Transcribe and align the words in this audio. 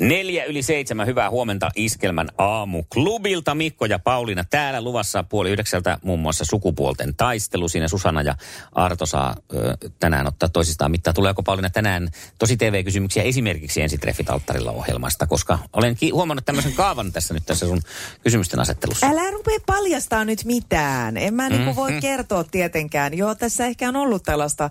Neljä 0.00 0.44
yli 0.44 0.62
seitsemän, 0.62 1.06
hyvää 1.06 1.30
huomenta 1.30 1.70
Iskelmän 1.76 2.28
aamuklubilta. 2.38 3.54
Mikko 3.54 3.86
ja 3.86 3.98
Pauliina 3.98 4.44
täällä 4.44 4.80
luvassa 4.80 5.22
puoli 5.22 5.50
yhdeksältä 5.50 5.98
muun 6.02 6.20
muassa 6.20 6.44
sukupuolten 6.44 7.14
taistelu. 7.16 7.68
Siinä 7.68 7.88
Susanna 7.88 8.22
ja 8.22 8.34
Arto 8.72 9.06
saa 9.06 9.36
ö, 9.54 9.76
tänään 10.00 10.26
ottaa 10.26 10.48
toisistaan 10.48 10.90
mittaa. 10.90 11.12
Tuleeko 11.12 11.42
Pauliina 11.42 11.70
tänään 11.70 12.08
tosi 12.38 12.56
TV-kysymyksiä 12.56 13.22
esimerkiksi 13.22 13.82
ensitreffit 13.82 14.30
alttarilla 14.30 14.70
ohjelmasta? 14.70 15.26
Koska 15.26 15.58
olen 15.72 15.96
ki- 15.96 16.10
huomannut 16.10 16.44
tämmöisen 16.44 16.72
kaavan 16.72 17.12
tässä 17.12 17.34
nyt 17.34 17.46
tässä 17.46 17.66
sun 17.66 17.80
kysymysten 18.22 18.60
asettelussa. 18.60 19.06
Älä 19.06 19.30
rupea 19.30 19.58
paljastaa 19.66 20.24
nyt 20.24 20.44
mitään. 20.44 21.16
En 21.16 21.34
mä 21.34 21.48
niinku 21.48 21.76
voi 21.76 21.90
Mhm. 21.90 22.00
kertoa 22.00 22.44
tietenkään. 22.44 23.18
Joo, 23.18 23.34
tässä 23.34 23.66
ehkä 23.66 23.88
on 23.88 23.96
ollut 23.96 24.22
tällaista, 24.22 24.70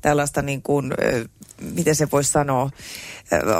tällaista 0.00 0.42
niin 0.42 0.62
kuin, 0.62 0.92
miten 1.60 1.94
se 1.94 2.08
voisi 2.12 2.30
sanoa, 2.30 2.70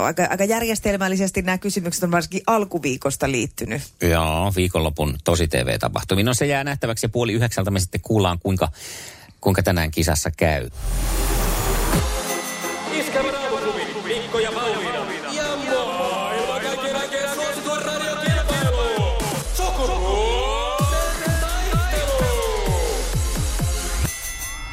aika, 0.04 0.26
aika 0.30 0.44
järjestelmällisesti 0.44 1.42
nämä 1.42 1.58
kysymykset 1.58 2.04
on 2.04 2.10
varsinkin 2.10 2.42
alkuviikosta 2.46 3.30
liittynyt. 3.30 3.82
Joo, 4.02 4.52
viikonlopun 4.56 5.18
tosi 5.24 5.48
TV-tapahtumiin. 5.48 6.26
No 6.26 6.34
se 6.34 6.46
jää 6.46 6.64
nähtäväksi 6.64 7.06
ja 7.06 7.10
puoli 7.10 7.32
yhdeksältä 7.32 7.70
me 7.70 7.80
sitten 7.80 8.00
kuullaan, 8.00 8.38
kuinka, 8.38 8.68
kuinka 9.40 9.62
tänään 9.62 9.90
kisassa 9.90 10.30
käy. 10.36 10.68
Mikko 14.08 14.38
ja 14.38 14.52
Pauliina. 14.52 14.98
Ja 15.32 15.56
maailman 15.66 16.60
kaikkien 16.60 16.96
aikeen 16.96 17.34
suosituen 17.34 17.84
radiokilpailu. 17.84 19.18
Sukupuolten 19.54 21.32
taistelu. 21.40 22.24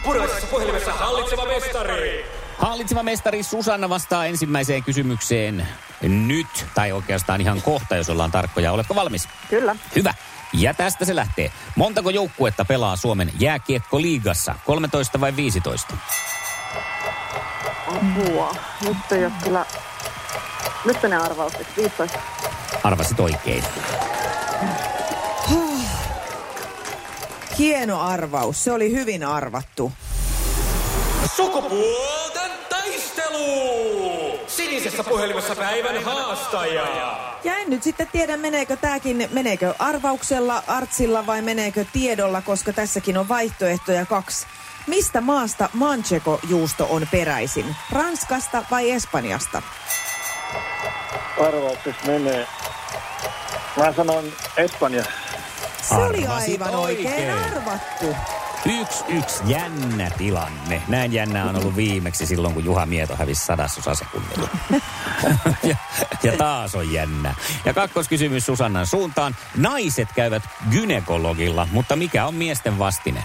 Puraisessa 0.03 0.47
puhelimessa 0.47 0.93
hallitseva 0.93 1.45
mestari. 1.45 2.34
Hallitseva 2.57 3.03
mestari 3.03 3.43
Susanna 3.43 3.89
vastaa 3.89 4.25
ensimmäiseen 4.25 4.83
kysymykseen 4.83 5.67
nyt, 6.01 6.65
tai 6.75 6.91
oikeastaan 6.91 7.41
ihan 7.41 7.61
kohta, 7.61 7.95
jos 7.95 8.09
ollaan 8.09 8.31
tarkkoja. 8.31 8.71
Oletko 8.71 8.95
valmis? 8.95 9.27
Kyllä. 9.49 9.75
Hyvä. 9.95 10.13
Ja 10.53 10.73
tästä 10.73 11.05
se 11.05 11.15
lähtee. 11.15 11.51
Montako 11.75 12.09
joukkuetta 12.09 12.65
pelaa 12.65 12.95
Suomen 12.95 13.31
jääkiekkoliigassa? 13.39 14.55
13 14.65 15.21
vai 15.21 15.35
15? 15.35 15.97
Apua. 17.87 18.55
Nyt 18.81 19.11
ei 19.11 19.25
ole 19.25 19.33
kyllä... 19.43 19.65
Nyt 20.85 21.01
menee 21.03 21.19
arvaukset. 21.19 21.67
15. 21.77 22.19
Arvasit 22.83 23.19
oikein. 23.19 23.63
Hieno 27.57 28.01
arvaus. 28.01 28.63
Se 28.63 28.71
oli 28.71 28.91
hyvin 28.91 29.23
arvattu. 29.23 29.91
Sukupuolten 31.35 32.04
Sinisessä 34.85 35.09
puhelimessa 35.09 35.55
päivän 35.55 36.03
haastaja. 36.03 36.83
Ja 37.43 37.57
en 37.57 37.69
nyt 37.69 37.83
sitten 37.83 38.07
tiedä, 38.11 38.37
meneekö 38.37 38.75
tämäkin, 38.75 39.29
meneekö 39.31 39.73
arvauksella, 39.79 40.63
artsilla 40.67 41.25
vai 41.25 41.41
meneekö 41.41 41.85
tiedolla, 41.93 42.41
koska 42.41 42.73
tässäkin 42.73 43.17
on 43.17 43.29
vaihtoehtoja 43.29 44.05
kaksi. 44.05 44.45
Mistä 44.87 45.21
maasta 45.21 45.69
manchego-juusto 45.73 46.87
on 46.89 47.07
peräisin? 47.11 47.75
Ranskasta 47.91 48.63
vai 48.71 48.91
Espanjasta? 48.91 49.61
arvauksessa 51.47 52.07
menee. 52.07 52.47
Mä 53.77 53.93
sanon 53.93 54.23
Espanja. 54.57 55.03
Se 55.81 55.95
oli 55.95 56.27
aivan 56.27 56.75
oikein, 56.75 57.07
oikein. 57.07 57.31
arvattu. 57.31 58.15
Yksi 58.65 59.03
yksi 59.07 59.43
jännä 59.45 60.09
tilanne. 60.17 60.81
Näin 60.87 61.13
jännä 61.13 61.45
on 61.45 61.55
ollut 61.55 61.75
viimeksi 61.75 62.25
silloin, 62.25 62.53
kun 62.53 62.65
Juha 62.65 62.85
Mieto 62.85 63.15
hävisi 63.15 63.45
sadasosa 63.45 63.95
sekunnilla. 63.95 64.49
ja, 65.63 65.75
ja 66.23 66.37
taas 66.37 66.75
on 66.75 66.91
jännä. 66.91 67.35
Ja 67.65 67.73
kakkoskysymys 67.73 68.45
Susannan 68.45 68.87
suuntaan. 68.87 69.35
Naiset 69.57 70.09
käyvät 70.15 70.43
gynekologilla, 70.71 71.67
mutta 71.71 71.95
mikä 71.95 72.25
on 72.25 72.35
miesten 72.35 72.79
vastine? 72.79 73.23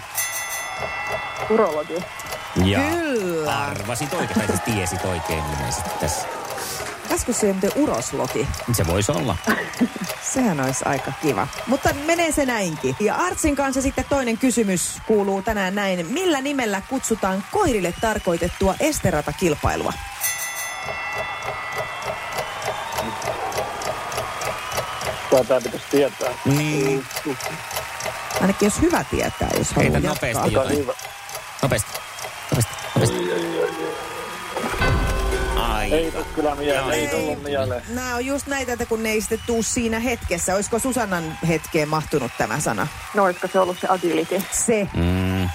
Urologi. 1.51 1.95
Ja 2.65 2.79
Kyllä. 2.79 3.59
arvasit 3.59 4.15
oikein, 4.15 4.39
tai 4.39 4.47
siis 4.47 4.61
tiesit 4.61 5.05
oikein 5.05 5.45
ilmeisesti 5.53 5.91
tässä. 6.01 6.40
Äsken 7.13 7.35
se 7.35 7.53
muuten 7.53 7.73
uroslogi. 7.77 8.49
Se 8.73 8.87
voisi 8.87 9.13
olla. 9.13 9.37
Sehän 10.35 10.61
olisi 10.61 10.85
aika 10.85 11.13
kiva. 11.23 11.49
Mutta 11.67 11.89
menee 12.07 12.33
se 12.33 12.47
näinkin. 12.47 12.97
Ja 13.01 13.15
Artsin 13.15 13.57
kanssa 13.57 13.83
sitten 13.83 14.05
toinen 14.09 14.39
kysymys 14.39 14.99
kuuluu 15.07 15.43
tänään 15.43 15.75
näin. 15.75 16.07
Millä 16.07 16.41
nimellä 16.41 16.83
kutsutaan 16.89 17.45
koirille 17.51 17.95
tarkoitettua 18.01 18.75
esterata-kilpailua? 18.81 19.93
Tätä 25.31 25.61
pitäisi 25.61 25.87
tietää. 25.91 26.31
Niin. 26.45 27.05
Ainakin 28.41 28.67
jos 28.67 28.81
hyvä 28.81 29.05
tietää, 29.05 29.49
jos 29.59 29.71
haluaa 29.73 29.93
Heitä 29.93 30.07
jatkaa. 30.09 30.15
nopeasti 30.15 30.43
Aika 30.43 30.61
jotain. 30.61 30.79
hyvä. 30.79 30.93
Nopeasti. 30.93 31.59
Nopeasti. 31.63 31.91
Kyllä 36.41 36.55
mieleen, 36.55 36.91
ei 37.01 37.09
tullut 37.09 37.43
mieleen. 37.43 37.83
Nämä 37.89 38.15
on 38.15 38.27
just 38.27 38.47
näitä, 38.47 38.73
että 38.73 38.87
kun 38.87 39.03
ne 39.03 39.11
ei 39.11 39.21
sitten 39.21 39.41
tuu 39.47 39.63
siinä 39.63 39.99
hetkessä. 39.99 40.55
Olisiko 40.55 40.79
Susannan 40.79 41.39
hetkeen 41.49 41.89
mahtunut 41.89 42.33
tämä 42.39 42.61
sana? 42.61 42.87
No 43.15 43.25
olisiko 43.25 43.47
se 43.53 43.59
ollut 43.59 43.79
se 43.81 43.87
agility? 43.91 44.43
Se, 44.53 44.89
Mm. 44.95 45.49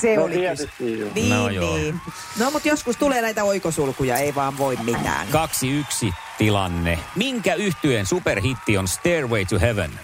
se 0.00 0.16
No 0.16 0.24
oli 0.24 0.34
tietysti 0.34 0.98
joo. 0.98 1.10
Niin, 1.14 1.30
No 1.30 1.48
joo. 1.48 1.76
niin. 1.76 2.00
No, 2.38 2.50
mutta 2.50 2.68
joskus 2.68 2.96
tulee 2.96 3.20
näitä 3.22 3.44
oikosulkuja, 3.44 4.16
ei 4.16 4.34
vaan 4.34 4.58
voi 4.58 4.76
mitään. 4.76 5.26
Kaksi 5.28 5.70
yksi 5.70 6.10
tilanne. 6.38 6.98
Minkä 7.16 7.54
yhtyeen 7.54 8.06
superhitti 8.06 8.78
on 8.78 8.88
Stairway 8.88 9.44
to 9.44 9.58
Heaven? 9.60 10.00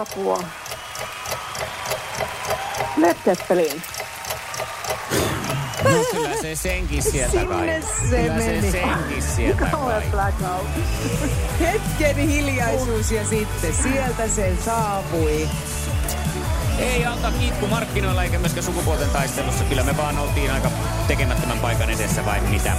Apua. 0.00 0.42
Led 2.96 3.16
Zeppelin. 3.24 3.82
No 5.90 6.04
kyllä 6.10 6.36
se 6.42 6.56
senkin 6.56 7.02
sieltä 7.02 7.30
Sinne 7.30 7.46
kai. 7.54 7.82
se 8.10 8.16
kyllä 8.16 8.34
meni. 8.34 8.70
se 8.72 8.80
senkin 8.80 9.22
sieltä 9.22 9.66
kai. 9.66 10.02
Hetken 11.60 12.16
hiljaisuus 12.16 13.10
ja 13.10 13.26
sitten 13.26 13.74
sieltä 13.82 14.28
se 14.28 14.56
saapui. 14.64 15.48
Ei 16.78 17.06
anta 17.06 17.32
kitku 17.40 17.66
markkinoilla 17.66 18.22
eikä 18.22 18.38
myöskään 18.38 18.64
sukupuolten 18.64 19.10
taistelussa. 19.10 19.64
Kyllä 19.64 19.82
me 19.82 19.96
vaan 19.96 20.18
oltiin 20.18 20.50
aika 20.50 20.70
tekemättömän 21.06 21.58
paikan 21.58 21.90
edessä 21.90 22.24
vai 22.24 22.40
mitä, 22.40 22.72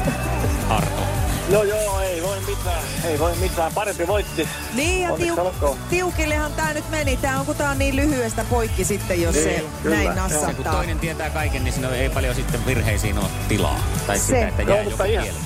Arto? 0.69 1.20
No 1.51 1.63
joo, 1.63 1.99
ei 1.99 2.21
voi 2.23 2.37
mitään. 2.47 2.83
Ei 3.03 3.19
voi 3.19 3.35
mitään. 3.35 3.71
Parempi 3.73 4.07
voitti. 4.07 4.47
Niin 4.73 5.01
ja 5.01 5.13
Onneksi 5.13 5.35
tiu- 5.35 5.39
olkoon. 5.39 5.77
tiukillehan 5.89 6.53
tämä 6.53 6.73
nyt 6.73 6.89
meni. 6.89 7.17
Tämä 7.17 7.39
on 7.39 7.45
kun 7.45 7.55
tää 7.55 7.69
on 7.71 7.79
niin 7.79 7.95
lyhyestä 7.95 8.45
poikki 8.49 8.83
sitten, 8.83 9.21
jos 9.21 9.35
Niin, 9.35 9.43
se 9.43 9.63
kyllä, 9.83 9.95
näin 9.95 10.17
joo. 10.31 10.45
Se, 10.47 10.53
kun 10.53 10.65
toinen 10.65 10.99
tietää 10.99 11.29
kaiken, 11.29 11.63
niin 11.63 11.73
siinä 11.73 11.89
ei 11.89 12.09
paljon 12.09 12.35
sitten 12.35 12.65
virheisiin 12.65 13.17
ole 13.17 13.27
tilaa. 13.47 13.79
Tai 14.07 14.17
Se. 14.19 14.25
sitä, 14.25 14.47
että 14.47 14.61
Joo, 14.61 14.75
jää 14.75 14.83
mutta 14.83 15.05
joku 15.05 15.13
ihan- 15.13 15.23
kieli. 15.25 15.39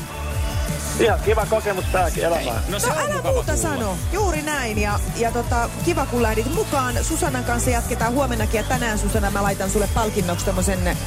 Ihan 0.99 1.19
kiva 1.19 1.45
kokemus 1.45 1.85
tääkin 1.91 2.23
elämään. 2.23 2.61
No 2.67 2.79
se 2.79 2.87
No 2.87 2.93
on 2.93 2.99
älä 2.99 3.07
mukava 3.16 3.31
muuta 3.33 3.53
kuulla. 3.53 3.69
sano. 3.69 3.97
Juuri 4.13 4.41
näin. 4.41 4.77
Ja, 4.81 4.99
ja 5.16 5.31
tota, 5.31 5.69
kiva 5.85 6.05
kun 6.05 6.23
lähdit 6.23 6.53
mukaan. 6.53 7.03
Susannan 7.03 7.43
kanssa 7.43 7.69
jatketaan 7.69 8.13
huomennakin. 8.13 8.57
Ja 8.57 8.63
tänään 8.63 8.99
Susanna 8.99 9.31
mä 9.31 9.43
laitan 9.43 9.69
sulle 9.69 9.89
palkinnoksi 9.93 10.45
tämmösen 10.45 10.97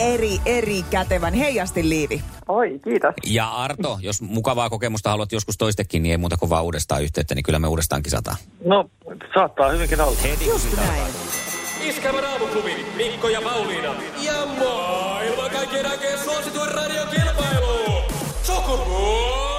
eri, 0.00 0.38
eri 0.46 0.82
kätevän 0.90 1.34
heijastiliivi. 1.34 2.22
Oi, 2.48 2.80
kiitos. 2.84 3.14
Ja 3.26 3.48
Arto, 3.48 3.98
jos 4.00 4.22
mukavaa 4.22 4.70
kokemusta 4.70 5.10
haluat 5.10 5.32
joskus 5.32 5.58
toistekin, 5.58 6.02
niin 6.02 6.10
ei 6.10 6.18
muuta 6.18 6.36
kuin 6.36 6.50
vaan 6.50 6.64
uudestaan 6.64 7.02
yhteyttä, 7.02 7.34
niin 7.34 7.42
kyllä 7.42 7.58
me 7.58 7.68
uudestaan 7.68 8.02
kisataan. 8.02 8.36
No, 8.64 8.90
saattaa 9.34 9.68
hyvinkin 9.68 10.00
olla. 10.00 10.16
Heti 10.22 10.46
Just 10.46 10.76
näin. 10.76 11.12
Aamuklubi, 12.32 12.86
Mikko 12.96 13.28
ja 13.28 13.42
Pauliina. 13.42 13.94
Ja 14.22 14.46
maailman 14.58 15.50
kaikkien 15.50 15.86
aikeen 15.86 16.18
suosituen 16.18 16.74
radiokilpailu. 16.74 18.02
Sukupuolten 18.42 19.51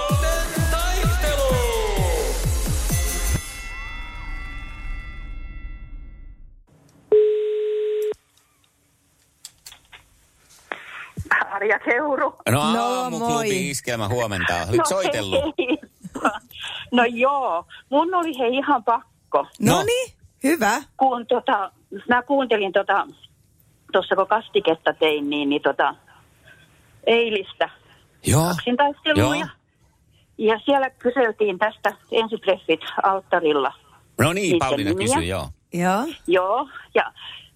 Arja 11.63 11.79
Keuru. 11.79 12.33
No, 12.51 12.73
No, 12.73 12.81
aamuklubi 12.83 13.33
moi. 13.33 13.69
iskelmä 13.69 14.07
huomenta. 14.07 14.53
Olit 14.69 14.85
soitellut? 14.89 15.43
hei. 15.59 15.77
No 16.91 17.03
joo, 17.05 17.65
mun 17.89 18.15
oli 18.15 18.39
he 18.39 18.47
ihan 18.47 18.83
pakko, 18.83 19.47
No. 19.59 19.75
No 19.75 19.83
niin, 19.83 20.13
hyvä. 20.43 20.81
kun 20.97 21.27
tota, 21.27 21.71
mä 22.09 22.21
kuuntelin 22.23 22.71
tota, 22.73 23.07
tuossa 23.91 24.15
kun 24.15 24.27
kastiketta 24.27 24.93
tein, 24.93 25.29
niin, 25.29 25.49
niin 25.49 25.61
tota, 25.61 25.95
eilistä 27.07 27.69
Joo. 28.25 28.47
kaksintaistelua. 28.47 29.35
Joo. 29.35 29.47
Ja 30.37 30.59
siellä 30.65 30.89
kyseltiin 30.89 31.59
tästä 31.59 31.93
ensitreffit 32.11 32.79
alttarilla. 33.03 33.73
No 34.19 34.33
niin, 34.33 34.41
Niiden 34.43 34.59
Pauliina 34.59 34.89
nimiä. 34.89 35.05
kysyi, 35.15 35.27
joo. 35.29 35.49
Joo. 35.73 36.05
Joo, 36.27 36.67
ja 36.95 37.13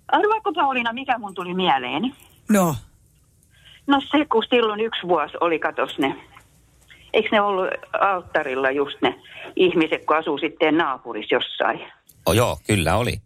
arvaako 0.08 0.54
Pauliina, 0.54 0.94
mikä 0.94 1.18
mun 1.18 1.34
tuli 1.36 1.54
mieleeni? 1.54 2.14
No. 2.50 2.76
No 3.88 4.02
se, 4.12 4.26
kun 4.26 4.44
silloin 4.50 4.80
yksi 4.80 5.08
vuosi 5.08 5.34
oli 5.42 5.60
katos 5.60 6.00
ne. 6.00 6.16
Eikö 7.14 7.30
ne 7.32 7.42
ollut 7.42 7.68
alttarilla 8.00 8.72
just 8.72 9.02
ne 9.02 9.20
ihmiset, 9.56 10.06
kun 10.06 10.16
asuu 10.18 10.38
sitten 10.38 10.78
naapurissa 10.78 11.36
jossain? 11.36 11.80
Oh, 12.26 12.34
joo, 12.34 12.58
kyllä 12.68 12.98
oli. 12.98 13.22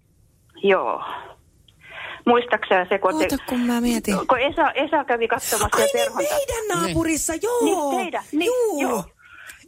Joo. 0.63 1.03
Muistaaksä 2.25 2.85
se, 2.89 2.97
kun, 2.99 3.13
Oota, 3.13 3.35
kun 3.49 3.59
mä 3.59 3.81
mietin. 3.81 4.15
kun 4.27 4.39
Esa, 4.39 4.71
Esa 4.71 5.03
kävi 5.03 5.27
katsomassa 5.27 5.77
Ai 5.77 5.83
ja 5.93 6.09
niin, 6.09 6.15
meidän 6.15 6.81
naapurissa, 6.81 7.33
joo. 7.41 7.61
Niin, 7.91 8.03
teidän, 8.03 8.23
niin, 8.31 8.45
Juu. 8.45 8.81
joo. 8.81 9.03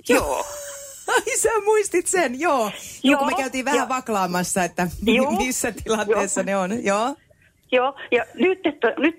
Joo. 0.10 0.46
Ai 1.14 1.38
sä 1.38 1.50
muistit 1.66 2.08
sen, 2.08 2.40
joo. 2.40 2.60
Joo, 2.60 2.72
Joo, 3.04 3.18
kun 3.20 3.28
me 3.28 3.34
käytiin 3.38 3.66
vähän 3.66 3.78
ja- 3.80 3.90
vaklaamassa, 3.90 4.64
että 4.64 4.88
Joo, 5.06 5.32
missä 5.32 5.72
tilanteessa 5.84 6.42
joo. 6.42 6.46
ne 6.46 6.58
on. 6.76 6.84
Joo. 6.86 7.16
Joo, 7.74 7.96
ja 8.12 8.26
nyt, 8.34 8.60
että, 8.66 8.94
nyt 8.98 9.16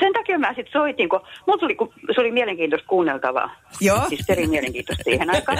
sen 0.00 0.12
takia 0.12 0.38
mä 0.38 0.48
sitten 0.48 0.72
soitin, 0.72 1.08
kun 1.08 1.20
mulla 1.46 1.58
tuli, 1.60 1.74
kun 1.74 1.92
se 2.14 2.20
oli 2.20 2.30
mielenkiintoista 2.32 2.88
kuunneltavaa. 2.88 3.50
Joo. 3.80 4.08
Siis 4.08 4.20
perin 4.28 4.50
mielenkiintoista 4.50 5.04
siihen 5.04 5.30
aikaan. 5.34 5.58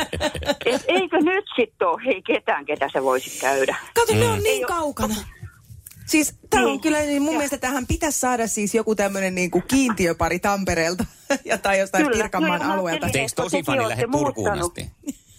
Et 0.66 0.84
eikö 0.88 1.16
nyt 1.20 1.44
sitten 1.56 1.88
ole, 1.88 2.02
hei 2.06 2.22
ketään, 2.22 2.64
ketä 2.64 2.88
sä 2.92 3.02
voisit 3.02 3.40
käydä? 3.40 3.76
Kato, 3.94 4.14
ne 4.14 4.28
on 4.28 4.36
Ei 4.36 4.42
niin 4.42 4.64
oo- 4.64 4.68
kaukana. 4.68 5.14
Siis 6.06 6.38
tää 6.50 6.60
on 6.60 6.66
Niin. 6.66 6.80
kyllä, 6.80 7.00
niin 7.00 7.22
mun 7.22 7.32
Ja- 7.32 7.38
mielestä 7.38 7.58
tähän 7.58 7.86
pitäisi 7.86 8.20
saada 8.20 8.46
siis 8.46 8.74
joku 8.74 8.94
tämmöinen 8.94 9.34
niinku 9.34 9.62
kiintiöpari 9.68 10.38
Tampereelta 10.38 11.04
ja 11.44 11.58
tai 11.58 11.78
jostain 11.78 12.04
Kyllä, 12.04 12.16
Pirkanmaan 12.16 12.66
mä 12.66 12.72
alueelta. 12.74 13.06
eikö 13.06 13.18
tosi 13.36 13.62
fani 13.62 13.88
lähde 13.88 14.06
Turkuun 14.12 14.50
asti? 14.50 14.90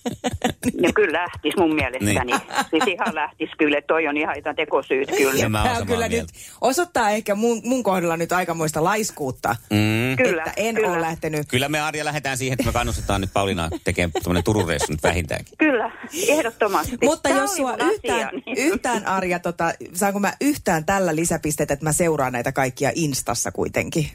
No 0.82 0.90
kyllä 0.96 1.20
lähtis 1.22 1.54
mun 1.58 1.76
mielestäni. 1.76 2.32
Niin. 2.32 2.40
Siis 2.70 2.84
ihan 2.88 3.16
lähtis 3.16 3.50
kyllä, 3.58 3.82
toi 3.82 4.08
on 4.08 4.18
ihan 4.18 4.36
jotain 4.36 4.56
tekosyyt 4.56 5.12
kyllä. 5.18 5.42
Ja 5.42 5.50
mä 5.50 5.64
on 5.78 5.88
kyllä 5.88 6.08
mieltä. 6.10 6.32
nyt 6.34 6.44
osoittaa 6.62 7.10
ehkä 7.10 7.36
mun, 7.36 7.62
mun 7.64 7.84
kohdalla 7.84 8.18
nyt 8.18 8.32
aikamoista 8.32 8.84
laiskuutta, 8.84 9.56
Mm. 9.70 10.18
Kyllä, 10.18 10.44
että 10.44 10.54
en 10.62 10.76
kyllä. 10.76 10.88
ole 10.92 11.02
lähtenyt. 11.02 11.48
Kyllä 11.48 11.70
me 11.70 11.80
Arja 11.82 12.06
lähdetään 12.06 12.38
siihen, 12.38 12.54
että 12.54 12.66
me 12.66 12.72
kannustetaan 12.74 13.22
nyt 13.22 13.30
Pauliina 13.34 13.70
tekemään 13.84 14.12
tuommoinen 14.12 14.44
Turun 14.44 14.68
reissu 14.68 14.92
nyt 14.92 15.04
vähintäänkin. 15.04 15.58
Kyllä, 15.58 15.92
ehdottomasti. 16.28 16.98
Mutta 17.04 17.30
Tää 17.30 17.38
jos 17.38 17.56
sua 17.56 17.72
yhtään, 17.74 18.18
asia, 18.28 18.30
niin- 18.46 18.58
yhtään 18.58 19.08
Arja, 19.08 19.40
tota, 19.40 19.74
saanko 19.94 20.20
mä 20.20 20.34
yhtään 20.42 20.86
tällä 20.86 21.16
lisäpisteet, 21.16 21.72
että 21.72 21.86
mä 21.86 21.94
seuraan 21.94 22.34
näitä 22.34 22.52
kaikkia 22.52 22.92
Instassa 22.96 23.52
kuitenkin? 23.52 24.08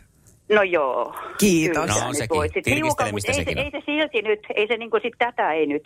No 0.51 0.63
joo. 0.63 1.15
Kiitos. 1.39 1.91
Kyllä, 1.91 2.07
No, 2.07 2.13
sekin. 2.13 2.37
voisit. 2.37 2.65
Tirkistelemistä 2.65 2.73
Hiukan, 2.75 3.09
mutta 3.15 3.33
ei, 3.33 3.45
se, 3.45 3.61
ei 3.61 3.71
se 3.71 3.87
silti 3.87 4.23
nyt, 4.23 4.41
ei 4.55 4.67
se 4.67 4.77
niinku 4.77 4.99
sit 5.03 5.15
tätä 5.19 5.53
ei 5.53 5.67
nyt, 5.67 5.83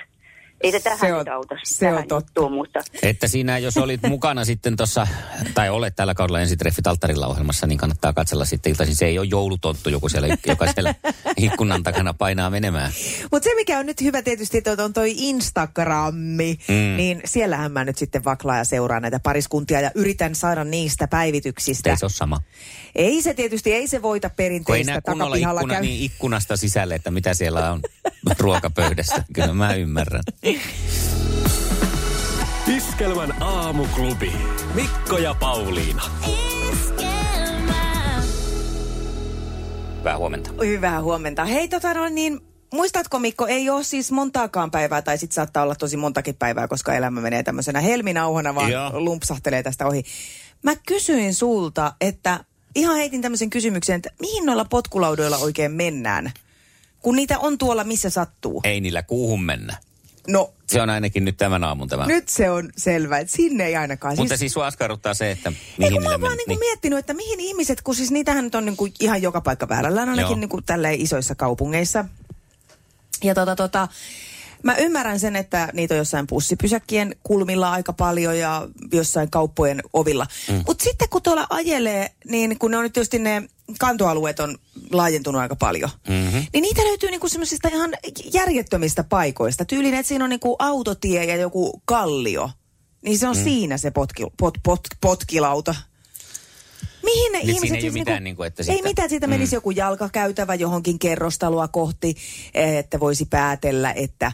ei 0.63 0.73
se 0.73 0.81
tähän 0.81 0.99
Se 0.99 1.15
on- 1.15 1.29
auta. 1.33 1.55
se 1.65 1.87
on 1.87 1.93
tähän 1.93 2.09
totta. 2.09 2.15
juttuun, 2.31 2.53
mutta 2.53 2.81
Että 3.03 3.29
siinä, 3.29 3.59
jos 3.59 3.77
olit 3.77 4.03
mukana 4.03 4.45
sitten 4.45 4.77
tuossa, 4.77 5.07
tai 5.55 5.71
olet 5.71 5.97
tällä 5.97 6.15
kaudella 6.15 6.41
ensitreffit 6.41 6.87
alttarilla 6.87 7.27
ohjelmassa, 7.27 7.67
niin 7.67 7.79
kannattaa 7.79 8.13
katsella 8.13 8.45
sitten 8.45 8.71
iltaisin. 8.71 8.97
Se 8.97 9.07
ei 9.07 9.19
ole 9.19 9.27
joulutonttu 9.31 9.91
joku 9.91 10.09
siellä, 10.09 10.29
joka 10.47 10.73
siellä 10.73 10.95
ikkunan 11.37 11.83
takana 11.83 12.15
painaa 12.15 12.51
menemään. 12.51 12.93
Mutta 13.33 13.49
se 13.49 13.55
mikä 13.55 13.79
on 13.79 13.87
nyt 13.87 14.01
hyvä 14.01 14.23
tietysti, 14.23 14.59
että 14.59 14.85
on 14.85 14.93
toi 14.93 15.13
Instagrammi, 15.17 16.59
Mm. 16.69 16.97
niin 16.97 17.21
siellähän 17.25 17.73
mä 17.73 17.85
nyt 17.85 17.99
sitten 17.99 18.25
vaklaan 18.25 18.59
ja 18.59 18.65
seuraan 18.65 19.03
näitä 19.03 19.21
pariskuntia 19.21 19.81
ja 19.81 19.91
yritän 19.95 20.35
saada 20.35 20.65
niistä 20.65 21.09
päivityksistä. 21.09 21.91
Ei 21.91 21.97
se 21.97 22.05
ole 22.05 22.11
sama. 22.13 22.41
Ei 22.95 23.23
se 23.23 23.35
tietysti, 23.35 23.73
ei 23.73 23.89
se 23.89 24.03
voita 24.03 24.29
Kun 24.29 24.33
ei 24.33 24.37
perinteistä 24.37 24.93
näe 24.93 25.01
kunnolla 25.01 25.35
takapihalla 25.35 25.61
ikkuna, 25.61 25.75
käy. 25.75 25.83
niin 25.83 26.03
ikkunasta 26.03 26.57
sisälle, 26.57 26.95
että 26.95 27.11
mitä 27.11 27.35
siellä 27.35 27.71
on 27.73 27.81
ruokapöydässä. 28.39 29.25
Kyllä 29.35 29.53
mä 29.55 29.75
ymmärrän. 29.75 30.23
Iskelmän 32.77 33.43
aamuklubi. 33.43 34.33
Mikko 34.75 35.19
ja 35.19 35.35
Pauliina. 35.35 36.03
Hyvää 39.99 40.17
huomenta. 40.19 40.51
Hyvää 40.65 41.03
huomenta. 41.03 41.45
Hei 41.45 41.69
tota 41.69 41.95
no 41.95 42.09
niin, 42.09 42.41
muistatko 42.73 43.19
Mikko, 43.19 43.47
ei 43.47 43.71
ole 43.71 43.85
siis 43.85 44.13
montaakaan 44.13 44.71
päivää, 44.71 45.03
tai 45.03 45.19
sitten 45.19 45.35
saattaa 45.35 45.63
olla 45.63 45.75
tosi 45.75 45.97
montakin 45.97 46.35
päivää, 46.35 46.69
koska 46.69 46.95
elämä 46.95 47.21
menee 47.21 47.43
tämmöisenä 47.43 47.81
helminauhana, 47.81 48.55
vaan 48.55 48.73
Joo. 48.73 48.91
lumpsahtelee 49.01 49.63
tästä 49.63 49.87
ohi. 49.87 50.03
Mä 50.63 50.73
kysyin 50.87 51.35
sulta, 51.35 51.93
että 52.01 52.45
ihan 52.75 52.97
heitin 52.97 53.23
tämmöisen 53.23 53.51
kysymyksen, 53.51 53.97
että 53.97 54.11
mihin 54.21 54.47
noilla 54.47 54.65
potkulaudoilla 54.65 55.37
oikein 55.37 55.73
mennään? 55.73 56.33
Kun 57.03 57.17
niitä 57.17 57.39
on 57.39 57.59
tuolla, 57.59 57.85
missä 57.85 58.11
sattuu. 58.11 58.61
Ei 58.65 58.81
niillä 58.81 59.03
kuuhun 59.03 59.43
mennä. 59.43 59.77
No, 60.29 60.53
Se 60.67 60.83
on 60.83 60.91
ainakin 60.91 61.25
nyt 61.25 61.37
tämän 61.37 61.65
aamun 61.65 61.89
tämä. 61.89 62.07
nyt 62.07 62.29
se 62.29 62.51
on 62.51 62.71
selvä, 62.77 63.19
että 63.19 63.33
sinne 63.37 63.67
ei 63.67 63.77
ainakaan. 63.77 64.17
Mutta 64.17 64.37
siis 64.37 64.53
sua 64.53 64.67
askarruttaa 64.67 65.15
se, 65.15 65.31
että 65.31 65.49
Ei, 65.51 65.57
mihin 65.79 65.93
kun 65.93 66.03
mä 66.03 66.11
oon 66.11 66.21
vaan 66.21 66.37
niinku 66.37 66.59
miettinyt, 66.59 66.99
että 66.99 67.15
mihin 67.15 67.41
ihmiset, 67.41 67.83
kun 67.83 67.95
siis 67.95 68.11
niitähän 68.11 68.45
nyt 68.45 68.55
on 68.55 68.65
niinku 68.65 68.89
ihan 69.01 69.23
joka 69.23 69.41
paikka 69.41 69.69
väärällään, 69.69 70.09
Joo. 70.09 70.17
ainakin 70.17 70.41
niinku 70.41 70.63
tälleen 70.63 71.01
isoissa 71.01 71.35
kaupungeissa. 71.35 72.05
Ja 73.25 73.35
tota, 73.35 73.57
tota, 73.57 73.89
mä 74.63 74.77
ymmärrän 74.77 75.21
sen, 75.21 75.37
että 75.37 75.69
niitä 75.73 75.95
on 75.95 75.99
jossain 75.99 76.27
pussipysäkkien 76.27 77.17
kulmilla 77.23 77.73
aika 77.73 77.93
paljon 77.93 78.39
ja 78.39 78.69
jossain 78.93 79.31
kauppojen 79.31 79.83
ovilla. 79.93 80.27
Mm. 80.49 80.63
Mutta 80.67 80.85
sitten 80.85 81.09
kun 81.09 81.23
tuolla 81.23 81.47
ajelee, 81.51 82.11
niin 82.29 82.59
kun 82.59 82.71
ne 82.71 82.77
on 82.77 82.83
nyt 82.83 82.93
tietysti 82.93 83.19
ne 83.19 83.43
kantoalueet 83.79 84.41
on 84.41 84.59
laajentunut 84.93 85.41
aika 85.41 85.57
paljon, 85.57 85.91
mm-hmm. 86.09 86.47
niin 86.53 86.63
niitä 86.63 86.85
löytyy 86.85 87.11
niinku 87.11 87.29
semmoisista 87.29 87.69
ihan 87.69 87.91
järjettömistä 88.33 89.05
paikoista. 89.05 89.65
Tyylin, 89.65 89.95
että 89.95 90.09
siinä 90.09 90.25
on 90.25 90.31
niinku 90.31 90.57
autotie 90.59 91.25
ja 91.25 91.37
joku 91.37 91.83
kallio. 91.85 92.51
Niin 93.05 93.19
se 93.19 93.29
on 93.29 93.37
mm. 93.37 93.45
siinä 93.45 93.79
se 93.79 93.91
potki, 93.91 94.23
pot, 94.37 94.55
pot, 94.63 94.81
potkilauta. 95.01 95.75
Mihin 97.03 97.33
ne 97.33 97.39
Niin 97.39 97.51
ihmiset... 97.51 97.75
ei 97.75 97.81
siis 97.81 97.95
mitään 97.95 98.25
niinku, 98.25 98.43
että 98.43 98.63
Ei 98.63 98.65
siitä- 98.65 98.89
mitään, 98.89 99.09
siitä 99.09 99.27
menisi 99.27 99.57
joku 99.57 99.71
jalkakäytävä 99.71 100.55
johonkin 100.55 100.99
kerrostaloa 100.99 101.69
kohti, 101.69 102.17
että 102.55 103.01
voisi 103.01 103.25
päätellä, 103.31 103.93
että, 103.93 104.33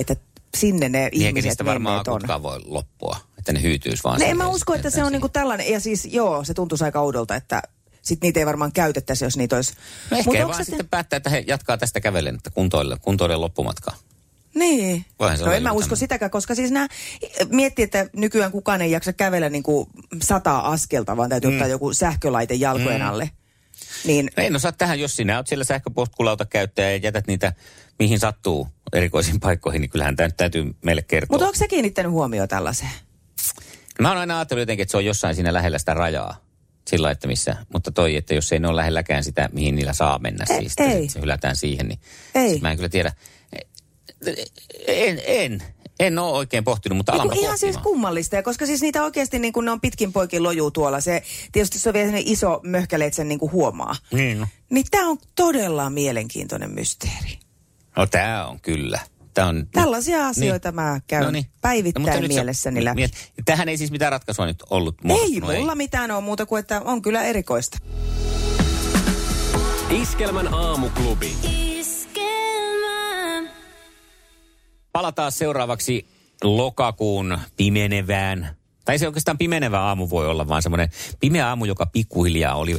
että 0.00 0.16
sinne 0.56 0.88
ne 0.88 1.08
Niin 1.12 1.36
ihmiset 1.36 1.64
varmaan 1.64 2.04
on. 2.08 2.42
voi 2.42 2.60
loppua, 2.64 3.16
että 3.38 3.52
ne 3.52 3.62
hyytyisi 3.62 4.04
vaan. 4.04 4.20
No 4.20 4.26
en 4.26 4.36
mä 4.36 4.48
usko, 4.48 4.72
sitten 4.72 4.88
että 4.88 4.90
se 4.90 5.04
on 5.04 5.12
niinku 5.12 5.28
tällainen, 5.28 5.72
ja 5.72 5.80
siis 5.80 6.08
joo, 6.10 6.44
se 6.44 6.54
tuntuisi 6.54 6.84
aika 6.84 7.00
oudolta, 7.00 7.36
että 7.36 7.62
sit 8.02 8.20
niitä 8.22 8.40
ei 8.40 8.46
varmaan 8.46 8.72
käytettäisi, 8.72 9.24
jos 9.24 9.36
niitä 9.36 9.56
olisi. 9.56 9.72
No 10.10 10.16
ehkä 10.16 10.30
Mut 10.30 10.48
vaan 10.48 10.64
se- 10.64 10.64
sitten 10.64 10.88
päättää, 10.88 11.16
että 11.16 11.30
he 11.30 11.44
jatkaa 11.46 11.78
tästä 11.78 12.00
kävellen, 12.00 12.34
että 12.34 12.50
kuntoille, 12.50 12.96
kuntoille 13.02 13.36
loppumatkaa. 13.36 13.96
Niin. 14.54 15.04
Voihan 15.18 15.38
se 15.38 15.44
no 15.44 15.52
en 15.52 15.62
mä 15.62 15.72
usko 15.72 15.96
sitäkään, 15.96 16.30
koska 16.30 16.54
siis 16.54 16.70
nämä, 16.70 16.88
miettii, 17.48 17.82
että 17.82 18.06
nykyään 18.16 18.52
kukaan 18.52 18.82
ei 18.82 18.90
jaksa 18.90 19.12
kävellä 19.12 19.48
niin 19.48 19.62
kuin 19.62 19.88
sata 20.22 20.58
askelta, 20.58 21.16
vaan 21.16 21.30
täytyy 21.30 21.50
mm. 21.50 21.56
ottaa 21.56 21.68
joku 21.68 21.92
sähkölaite 21.92 22.54
jalkojen 22.54 23.00
mm. 23.00 23.08
alle. 23.08 23.30
Niin, 24.04 24.30
No 24.36 24.42
en 24.42 24.56
osaa 24.56 24.72
tähän, 24.72 25.00
jos 25.00 25.16
sinä 25.16 25.36
olet 25.36 25.46
siellä 25.46 25.64
sähköpotkulauta 25.64 26.46
käyttäjä 26.46 26.90
ja 26.90 26.96
jätät 26.96 27.26
niitä 27.26 27.52
mihin 27.98 28.18
sattuu 28.18 28.68
erikoisiin 28.92 29.40
paikkoihin, 29.40 29.80
niin 29.80 29.90
kyllähän 29.90 30.16
tämä 30.16 30.26
nyt 30.26 30.36
täytyy 30.36 30.74
meille 30.84 31.02
kertoa. 31.02 31.34
mutta 31.34 31.46
onko 31.46 31.58
se 31.58 31.68
kiinnittänyt 31.68 32.12
huomioon 32.12 32.48
tällaiseen? 32.48 32.90
Mä 34.00 34.08
oon 34.08 34.18
aina 34.18 34.38
ajatellut 34.38 34.62
jotenkin, 34.62 34.82
että 34.82 34.90
se 34.90 34.96
on 34.96 35.04
jossain 35.04 35.34
siinä 35.34 35.52
lähellä 35.52 35.78
sitä 35.78 35.94
rajaa. 35.94 36.44
Sillä 36.88 37.10
että 37.10 37.26
missä, 37.28 37.56
mutta 37.72 37.90
toi, 37.92 38.16
että 38.16 38.34
jos 38.34 38.52
ei 38.52 38.58
ne 38.58 38.68
ole 38.68 38.76
lähelläkään 38.76 39.24
sitä, 39.24 39.48
mihin 39.52 39.76
niillä 39.76 39.92
saa 39.92 40.18
mennä 40.18 40.44
Ei, 40.50 40.56
siis, 40.58 40.74
ei. 40.78 41.08
se 41.08 41.20
hylätään 41.20 41.56
siihen, 41.56 41.88
niin 41.88 42.00
Ei. 42.34 42.50
sit 42.50 42.62
mä 42.62 42.70
en 42.70 42.76
kyllä 42.76 42.88
tiedä. 42.88 43.12
En, 44.86 45.22
en, 45.26 45.62
en 46.00 46.18
ole 46.18 46.32
oikein 46.36 46.64
pohtinut, 46.64 46.96
mutta 46.96 47.12
Niin 47.12 47.20
alanpa 47.20 47.34
kuin 47.34 47.44
ihan 47.44 47.58
siis 47.58 47.78
kummallista, 47.78 48.36
ja 48.36 48.42
koska 48.42 48.66
siis 48.66 48.80
niitä 48.82 49.04
oikeasti 49.04 49.38
niin 49.38 49.52
kuin 49.52 49.64
ne 49.64 49.70
on 49.70 49.80
pitkin 49.80 50.12
poikin 50.12 50.42
lojuu 50.42 50.70
tuolla. 50.70 51.00
Se, 51.00 51.22
tietysti 51.52 51.78
se 51.78 51.88
on 51.88 51.92
vielä 51.92 52.12
iso 52.16 52.60
möhkäle, 52.62 53.04
että 53.06 53.16
sen 53.16 53.28
niin 53.28 53.38
kuin 53.38 53.52
huomaa. 53.52 53.96
Niin, 54.12 54.40
no. 54.40 54.46
Niin 54.70 54.86
tämä 54.90 55.08
on 55.08 55.18
todella 55.34 55.90
mielenkiintoinen 55.90 56.70
mysteeri. 56.70 57.38
no 57.96 58.06
tää 58.06 58.46
on 58.46 58.60
kyllä. 58.60 58.98
Tää 59.34 59.46
on, 59.46 59.66
Tällaisia 59.72 60.26
asioita 60.26 60.72
mä 60.72 61.00
käyn 61.06 61.24
No 61.24 61.30
niin. 61.30 61.46
päivittäin 61.60 62.22
sä- 62.22 62.28
mielessäni 62.28 62.84
läpi. 62.84 63.00
miet- 63.00 63.32
Tähän 63.44 63.68
ei 63.68 63.76
siis 63.76 63.90
mitään 63.90 64.12
ratkaisua 64.12 64.46
nyt 64.46 64.62
ollut 64.70 64.96
Ei 65.04 65.40
mulla 65.40 65.74
mitään 65.74 66.10
ole 66.10 66.20
muuta 66.20 66.46
kuin, 66.46 66.60
että 66.60 66.80
on 66.84 67.02
kyllä 67.02 67.22
erikoista. 67.22 67.78
Iskelmän 69.90 70.54
aamuklubi. 70.54 71.36
Palataan 74.92 75.32
seuraavaksi 75.32 76.08
lokakuun 76.44 77.38
pimenevään, 77.56 78.56
tai 78.84 78.98
se 78.98 79.06
oikeastaan 79.06 79.38
pimenevä 79.38 79.80
aamu 79.80 80.10
voi 80.10 80.28
olla, 80.28 80.48
vaan 80.48 80.62
semmoinen 80.62 80.88
pimeä 81.20 81.48
aamu, 81.48 81.64
joka 81.64 81.86
pikkuhiljaa 81.86 82.54
oli 82.54 82.76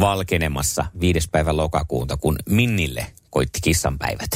valkenemassa 0.00 0.86
viides 1.00 1.28
päivä 1.28 1.56
lokakuuta, 1.56 2.16
kun 2.16 2.38
Minnille 2.48 3.06
koitti 3.30 3.60
kissanpäivät. 3.62 4.28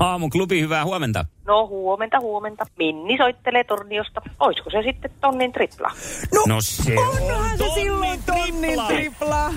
Aamuklubi, 0.00 0.60
hyvää 0.60 0.84
huomenta. 0.84 1.24
No 1.46 1.66
huomenta, 1.66 2.20
huomenta. 2.20 2.66
Minni 2.78 3.16
soittelee 3.16 3.64
torniosta. 3.64 4.22
Oisko 4.40 4.70
se 4.70 4.82
sitten 4.82 5.10
tonnin 5.20 5.52
tripla? 5.52 5.90
No, 6.34 6.42
No 6.46 6.60
se 6.60 6.94
onhan 6.98 7.58
se 7.58 7.64
silloin 7.74 8.22
tonnin 8.22 8.80
tripla. 8.88 9.54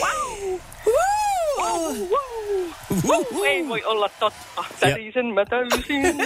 Wow, 0.00 0.58
ei 3.46 3.68
voi 3.68 3.84
olla 3.84 4.08
totta. 4.08 4.64
Tärisen 4.80 5.26
mä 5.26 5.44
täysin. 5.44 6.16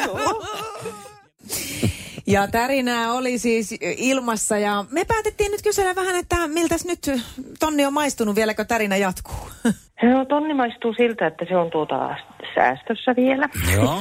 Ja 2.26 2.48
tärinää 2.48 3.12
oli 3.12 3.38
siis 3.38 3.74
ilmassa 3.96 4.58
ja 4.58 4.84
me 4.90 5.04
päätettiin 5.04 5.52
nyt 5.52 5.62
kysellä 5.62 5.94
vähän, 5.94 6.16
että 6.16 6.48
miltäs 6.48 6.84
nyt 6.84 7.10
tonni 7.58 7.86
on 7.86 7.92
maistunut, 7.92 8.36
vieläkö 8.36 8.64
tärinä 8.64 8.96
jatkuu? 8.96 9.48
No, 10.02 10.24
tonni 10.24 10.54
maistuu 10.54 10.94
siltä, 10.94 11.26
että 11.26 11.44
se 11.48 11.56
on 11.56 11.70
tuota 11.70 12.16
säästössä 12.54 13.16
vielä. 13.16 13.48
Joo. 13.74 14.00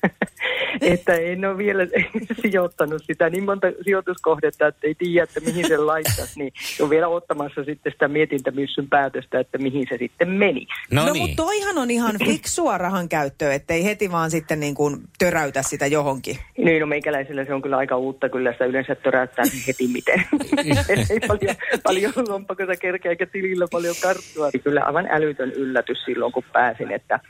että 0.80 1.14
en 1.14 1.44
ole 1.44 1.58
vielä 1.58 1.82
sijoittanut 2.42 3.02
sitä 3.06 3.30
niin 3.30 3.44
monta 3.44 3.66
sijoituskohdetta, 3.84 4.66
että 4.66 4.86
ei 4.86 4.94
tiedä, 4.94 5.24
että 5.24 5.40
mihin 5.40 5.68
se 5.68 5.76
laittaisi. 5.76 6.38
Niin 6.38 6.52
se 6.54 6.82
on 6.82 6.90
vielä 6.90 7.08
ottamassa 7.08 7.64
sitten 7.64 7.92
sitä 7.92 8.08
mietintämyssyn 8.08 8.88
päätöstä, 8.88 9.40
että 9.40 9.58
mihin 9.58 9.86
se 9.88 9.96
sitten 9.98 10.28
meni. 10.28 10.66
No, 10.90 11.06
no 11.06 11.12
niin. 11.12 11.22
mutta 11.22 11.36
toihan 11.42 11.78
on 11.78 11.90
ihan 11.90 12.14
fiksua 12.28 12.78
rahan 12.78 13.08
käyttöä, 13.08 13.54
ettei 13.54 13.84
heti 13.84 14.12
vaan 14.12 14.30
sitten 14.30 14.60
niin 14.60 14.74
kuin 14.74 14.96
töräytä 15.18 15.62
sitä 15.62 15.86
johonkin. 15.86 16.38
Niin, 16.58 16.80
no 16.80 16.86
meikäläisellä 16.86 17.44
se 17.44 17.54
on 17.54 17.62
kyllä 17.62 17.76
aika 17.76 17.96
uutta, 17.96 18.28
kyllä 18.28 18.52
sitä 18.52 18.64
yleensä 18.64 18.94
töräyttää 18.94 19.44
heti 19.66 19.88
miten. 19.88 20.24
ei 21.10 21.20
paljon, 21.28 21.56
paljon 21.82 22.12
lompakossa 22.28 22.76
kerkeä 22.76 23.10
eikä 23.10 23.26
tilillä 23.26 23.66
paljon 23.72 23.94
karttua. 24.02 24.50
Kyllä 24.64 24.80
aivan 24.84 25.10
älytön 25.12 25.52
yllätys 25.52 26.04
silloin, 26.04 26.32
kun 26.32 26.44
pääsin, 26.52 26.90
että 26.90 27.20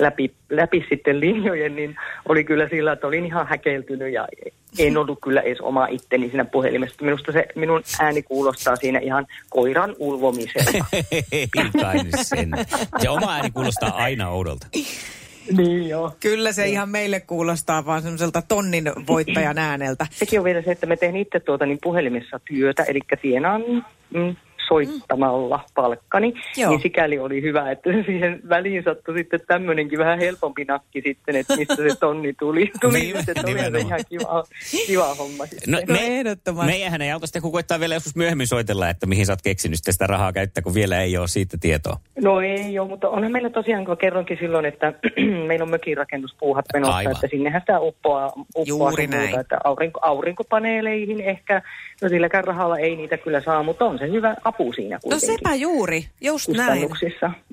läpi, 0.00 0.34
läpi 0.50 0.86
sitten 0.88 1.20
linjojen, 1.20 1.76
niin 1.76 1.96
oli 2.28 2.44
kyllä 2.44 2.68
sillä, 2.68 2.92
että 2.92 3.06
olin 3.06 3.26
ihan 3.26 3.46
häkeltynyt 3.46 4.12
ja 4.12 4.28
en 4.78 4.96
ollut 4.96 5.18
kyllä 5.22 5.40
edes 5.40 5.60
oma 5.60 5.86
itteni 5.86 6.28
siinä 6.28 6.44
puhelimessa. 6.44 7.04
Minusta 7.04 7.32
se 7.32 7.46
minun 7.54 7.82
ääni 8.00 8.22
kuulostaa 8.22 8.76
siinä 8.76 8.98
ihan 8.98 9.26
koiran 9.50 9.94
ulvomiselta. 9.98 10.84
Ei 11.32 11.48
kai 11.82 12.04
nyt 12.04 12.14
sen. 12.22 12.50
Se 12.98 13.08
oma 13.08 13.32
ääni 13.32 13.50
kuulostaa 13.50 13.96
aina 13.96 14.28
oudolta. 14.28 14.66
niin 15.56 15.88
joo. 15.88 16.12
Kyllä 16.20 16.52
se 16.52 16.68
ihan 16.68 16.88
meille 16.88 17.20
kuulostaa 17.20 17.86
vaan 17.86 18.02
semmoiselta 18.02 18.42
tonnin 18.42 18.92
voittajan 19.06 19.58
ääneltä. 19.58 20.06
Sekin 20.10 20.38
on 20.38 20.44
vielä 20.44 20.62
se, 20.62 20.72
että 20.72 20.86
mä 20.86 20.96
teen 20.96 21.16
itse 21.16 21.40
tuota 21.40 21.66
niin 21.66 21.78
puhelimessa 21.82 22.40
työtä, 22.44 22.82
eli 22.82 23.00
tienaan 23.22 23.62
mm, 24.14 24.36
soittamalla 24.68 25.64
palkkani. 25.74 26.34
Joo. 26.56 26.70
Niin 26.70 26.82
sikäli 26.82 27.18
oli 27.18 27.42
hyvä, 27.42 27.70
että 27.70 27.90
siihen 28.06 28.40
väliin 28.48 28.82
sattui 28.84 29.18
sitten 29.18 29.40
tämmöinenkin 29.46 29.98
vähän 29.98 30.18
helpompi 30.18 30.64
nakki 30.64 31.02
sitten, 31.06 31.36
että 31.36 31.56
mistä 31.56 31.76
se 31.76 31.96
tonni 32.00 32.32
tuli. 32.32 32.70
tuli 32.80 32.92
Niin, 32.92 33.14
niin, 33.14 33.30
että 33.30 33.42
oli 33.46 33.80
ihan 33.80 34.00
kiva, 34.08 34.44
kiva 34.86 35.14
homma 35.14 35.46
sitten. 35.46 35.72
No, 35.72 35.78
No 35.92 35.98
ehdottomasti. 36.00 36.72
Meidänhän 36.72 37.02
ei 37.02 37.10
auta 37.12 37.26
sitten, 37.26 37.42
kun 37.42 37.52
koittaa 37.52 37.80
vielä 37.80 37.94
joskus 37.94 38.16
myöhemmin 38.16 38.46
soitella, 38.46 38.88
että 38.88 39.06
mihin 39.06 39.26
sä 39.26 39.32
oot 39.32 39.42
keksinyt 39.42 39.78
sitä 39.82 40.06
rahaa 40.06 40.32
käyttää, 40.32 40.62
kun 40.62 40.74
vielä 40.74 41.00
ei 41.00 41.18
ole 41.18 41.28
siitä 41.28 41.56
tietoa. 41.60 41.96
No 42.22 42.40
ei 42.40 42.78
ole, 42.78 42.88
mutta 42.88 43.08
onhan 43.08 43.32
meillä 43.32 43.50
tosiaan, 43.50 43.84
kun 43.84 43.96
kerronkin 43.96 44.38
silloin, 44.40 44.64
että 44.64 44.92
meillä 45.48 45.62
on 45.62 45.70
mökinrakennuspuuhat 45.70 46.64
menossa, 46.72 46.96
Aivan. 46.96 47.12
että 47.12 47.26
sinnehän 47.30 47.62
sitä 47.62 47.80
uppoaa, 47.80 48.26
uppoaa 48.26 48.64
Juuri 48.66 49.04
sun 49.04 49.14
muuta, 49.14 49.26
näin. 49.26 49.40
että 49.40 49.58
aurinko, 49.64 50.00
aurinkopaneeleihin 50.02 51.20
ehkä, 51.20 51.62
no 52.02 52.08
silläkään 52.08 52.44
rahalla 52.44 52.78
ei 52.78 52.96
niitä 52.96 53.18
kyllä 53.18 53.40
saa, 53.40 53.62
mutta 53.62 53.84
on 53.84 53.98
se 53.98 54.08
hyvä 54.08 54.34
apu 54.44 54.61
siinä 54.72 54.96
No 54.96 55.00
kuitenkin. 55.02 55.28
sepä 55.38 55.54
juuri, 55.54 56.04
just 56.20 56.48
näin. 56.48 56.88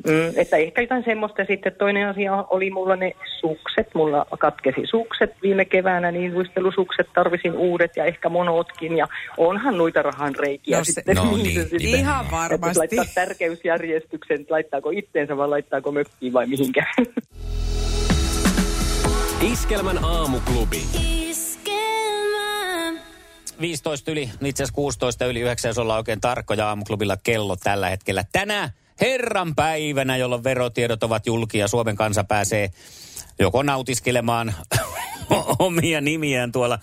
Mm, 0.08 0.14
että 0.36 0.58
ehkä 0.58 0.82
jotain 0.82 1.04
semmoista. 1.04 1.46
Sitten 1.46 1.76
toinen 1.78 2.08
asia 2.08 2.46
oli 2.50 2.70
mulla 2.72 2.96
ne 2.96 3.12
sukset. 3.40 3.88
Mulla 3.94 4.26
katkesi 4.40 4.82
sukset 4.90 5.32
viime 5.44 5.66
keväänä, 5.66 6.12
niin 6.12 6.34
luistelusukset 6.34 7.08
tarvisin 7.16 7.54
uudet 7.54 7.92
ja 7.96 8.06
ehkä 8.06 8.30
monotkin. 8.30 8.98
Ja 8.98 9.08
onhan 9.38 9.78
noita 9.78 10.02
rahan 10.02 10.36
reikiä 10.36 10.78
No 10.78 10.84
se- 10.84 10.92
sitten. 10.92 11.16
no 11.16 11.38
niin, 11.38 11.54
se 11.54 11.64
sitten-. 11.64 11.78
Ihan 12.00 12.22
Että 12.26 12.36
varmasti. 12.38 12.78
laittaa 12.80 13.06
tärkeysjärjestyksen, 13.16 14.42
että 14.42 14.54
laittaako 14.54 14.90
itteensä 14.90 15.38
vai 15.38 15.48
laittaako 15.50 15.92
mökkiin 15.92 16.34
vai 16.34 16.48
mihinkään. 16.48 16.94
Iskelmän 19.52 20.06
aamuklubi. 20.06 20.82
15 23.62 24.12
yli, 24.12 24.30
itse 24.44 24.64
asiassa 24.64 24.76
16 24.76 25.26
yli 25.26 25.40
9, 25.40 25.70
jos 25.70 25.78
ollaan 25.78 25.98
oikein 25.98 26.22
tarkkoja 26.22 26.68
aamuklubilla 26.68 27.18
kello 27.18 27.56
tällä 27.56 27.90
hetkellä. 27.90 28.26
Tänä 28.32 28.72
herran 29.02 29.56
päivänä, 29.56 30.18
jolloin 30.18 30.44
verotiedot 30.44 31.04
ovat 31.04 31.28
julkia, 31.28 31.68
Suomen 31.68 31.96
kansa 31.96 32.24
pääsee 32.24 32.72
joko 33.40 33.64
nautiskelemaan 33.64 34.54
omia 35.60 36.02
nimiään 36.02 36.52
tuolla, 36.52 36.80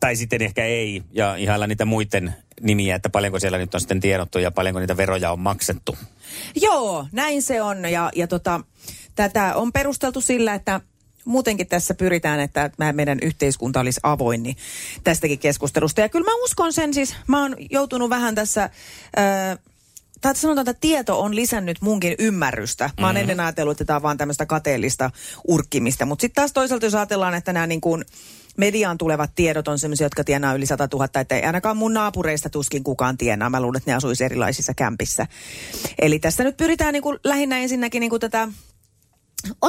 tai 0.00 0.16
sitten 0.16 0.42
ehkä 0.42 0.64
ei, 0.64 1.02
ja 1.12 1.36
ihailla 1.36 1.66
niitä 1.66 1.84
muiden 1.84 2.34
nimiä, 2.60 2.94
että 2.94 3.10
paljonko 3.10 3.40
siellä 3.40 3.58
nyt 3.58 3.74
on 3.74 3.80
sitten 3.80 4.00
tiedottu 4.00 4.38
ja 4.38 4.50
paljonko 4.50 4.80
niitä 4.80 4.96
veroja 4.96 5.32
on 5.32 5.40
maksettu. 5.40 5.96
Joo, 6.60 7.06
näin 7.12 7.42
se 7.42 7.62
on. 7.62 7.84
Ja, 7.84 8.10
ja 8.14 8.26
tota, 8.26 8.60
tätä 9.14 9.54
on 9.54 9.72
perusteltu 9.72 10.20
sillä, 10.20 10.54
että 10.54 10.80
muutenkin 11.24 11.66
tässä 11.66 11.94
pyritään, 11.94 12.40
että 12.40 12.70
meidän 12.92 13.18
yhteiskunta 13.22 13.80
olisi 13.80 14.00
avoin 14.02 14.42
niin 14.42 14.56
tästäkin 15.04 15.38
keskustelusta. 15.38 16.00
Ja 16.00 16.08
kyllä 16.08 16.30
mä 16.30 16.44
uskon 16.44 16.72
sen 16.72 16.94
siis, 16.94 17.16
mä 17.26 17.42
oon 17.42 17.56
joutunut 17.70 18.10
vähän 18.10 18.34
tässä... 18.34 18.62
Äh, 19.18 19.58
tai 20.20 20.36
sanotaan, 20.36 20.68
että 20.68 20.80
tieto 20.80 21.20
on 21.20 21.36
lisännyt 21.36 21.80
munkin 21.80 22.14
ymmärrystä. 22.18 22.90
Mä 23.00 23.06
oon 23.06 23.16
mm. 23.16 23.20
ennen 23.20 23.40
ajatellut, 23.40 23.72
että 23.72 23.84
tämä 23.84 23.96
on 23.96 24.02
vaan 24.02 24.18
tämmöistä 24.18 24.46
kateellista 24.46 25.10
urkkimista. 25.48 26.06
Mutta 26.06 26.20
sitten 26.20 26.42
taas 26.42 26.52
toisaalta, 26.52 26.86
jos 26.86 26.94
ajatellaan, 26.94 27.34
että 27.34 27.52
nämä 27.52 27.66
niin 27.66 27.80
kuin 27.80 28.04
mediaan 28.56 28.98
tulevat 28.98 29.30
tiedot 29.34 29.68
on 29.68 29.78
sellaisia, 29.78 30.04
jotka 30.04 30.24
tienaa 30.24 30.54
yli 30.54 30.66
100 30.66 30.88
000, 30.92 31.08
että 31.20 31.36
ei 31.36 31.42
ainakaan 31.42 31.76
mun 31.76 31.94
naapureista 31.94 32.50
tuskin 32.50 32.84
kukaan 32.84 33.18
tienaa. 33.18 33.50
Mä 33.50 33.60
luulen, 33.60 33.76
että 33.76 33.90
ne 33.90 33.94
asuisi 33.94 34.24
erilaisissa 34.24 34.74
kämpissä. 34.74 35.26
Eli 35.98 36.18
tässä 36.18 36.44
nyt 36.44 36.56
pyritään 36.56 36.92
niin 36.92 37.02
kuin 37.02 37.18
lähinnä 37.24 37.58
ensinnäkin 37.58 38.00
niin 38.00 38.10
kuin 38.10 38.20
tätä 38.20 38.48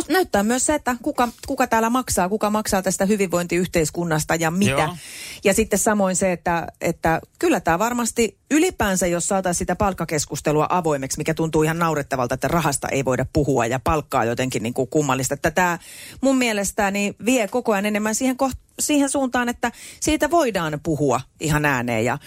näyttää 0.09 0.43
myös 0.43 0.65
se, 0.65 0.75
että 0.75 0.95
kuka, 1.01 1.29
kuka 1.47 1.67
täällä 1.67 1.89
maksaa, 1.89 2.29
kuka 2.29 2.49
maksaa 2.49 2.81
tästä 2.81 3.05
hyvinvointiyhteiskunnasta 3.05 4.35
ja 4.35 4.51
mitä. 4.51 4.71
Joo. 4.71 4.95
Ja 5.43 5.53
sitten 5.53 5.79
samoin 5.79 6.15
se, 6.15 6.31
että, 6.31 6.67
että 6.81 7.21
kyllä 7.39 7.59
tämä 7.59 7.79
varmasti 7.79 8.38
ylipäänsä, 8.51 9.07
jos 9.07 9.27
saataisiin 9.27 9.59
sitä 9.59 9.75
palkkakeskustelua 9.75 10.67
avoimeksi, 10.69 11.17
mikä 11.17 11.33
tuntuu 11.33 11.63
ihan 11.63 11.79
naurettavalta, 11.79 12.35
että 12.35 12.47
rahasta 12.47 12.88
ei 12.88 13.05
voida 13.05 13.25
puhua 13.33 13.65
ja 13.65 13.79
palkkaa 13.79 14.25
jotenkin 14.25 14.63
niin 14.63 14.73
kuin 14.73 14.89
kummallista. 14.89 15.33
Että 15.33 15.51
tämä 15.51 15.79
mun 16.21 16.38
mielestä 16.38 16.91
niin 16.91 17.15
vie 17.25 17.47
koko 17.47 17.71
ajan 17.71 17.85
enemmän 17.85 18.15
siihen, 18.15 18.35
koht- 18.43 18.59
siihen 18.79 19.09
suuntaan, 19.09 19.49
että 19.49 19.71
siitä 19.99 20.31
voidaan 20.31 20.79
puhua 20.83 21.21
ihan 21.39 21.65
ääneen. 21.65 22.05
Ja 22.05 22.17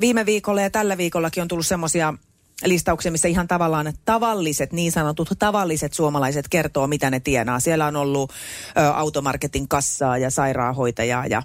viime 0.00 0.26
viikolla 0.26 0.62
ja 0.62 0.70
tällä 0.70 0.96
viikollakin 0.96 1.42
on 1.42 1.48
tullut 1.48 1.66
semmoisia 1.66 2.14
listauksia, 2.64 3.12
missä 3.12 3.28
ihan 3.28 3.48
tavallaan 3.48 3.92
tavalliset, 4.04 4.72
niin 4.72 4.92
sanotut 4.92 5.28
tavalliset 5.38 5.92
suomalaiset 5.92 6.48
kertoo, 6.48 6.86
mitä 6.86 7.10
ne 7.10 7.20
tienaa. 7.20 7.60
Siellä 7.60 7.86
on 7.86 7.96
ollut 7.96 8.32
ö, 8.78 8.80
automarketin 8.80 9.68
kassaa 9.68 10.18
ja 10.18 10.30
sairaanhoitajaa 10.30 11.26
ja, 11.26 11.42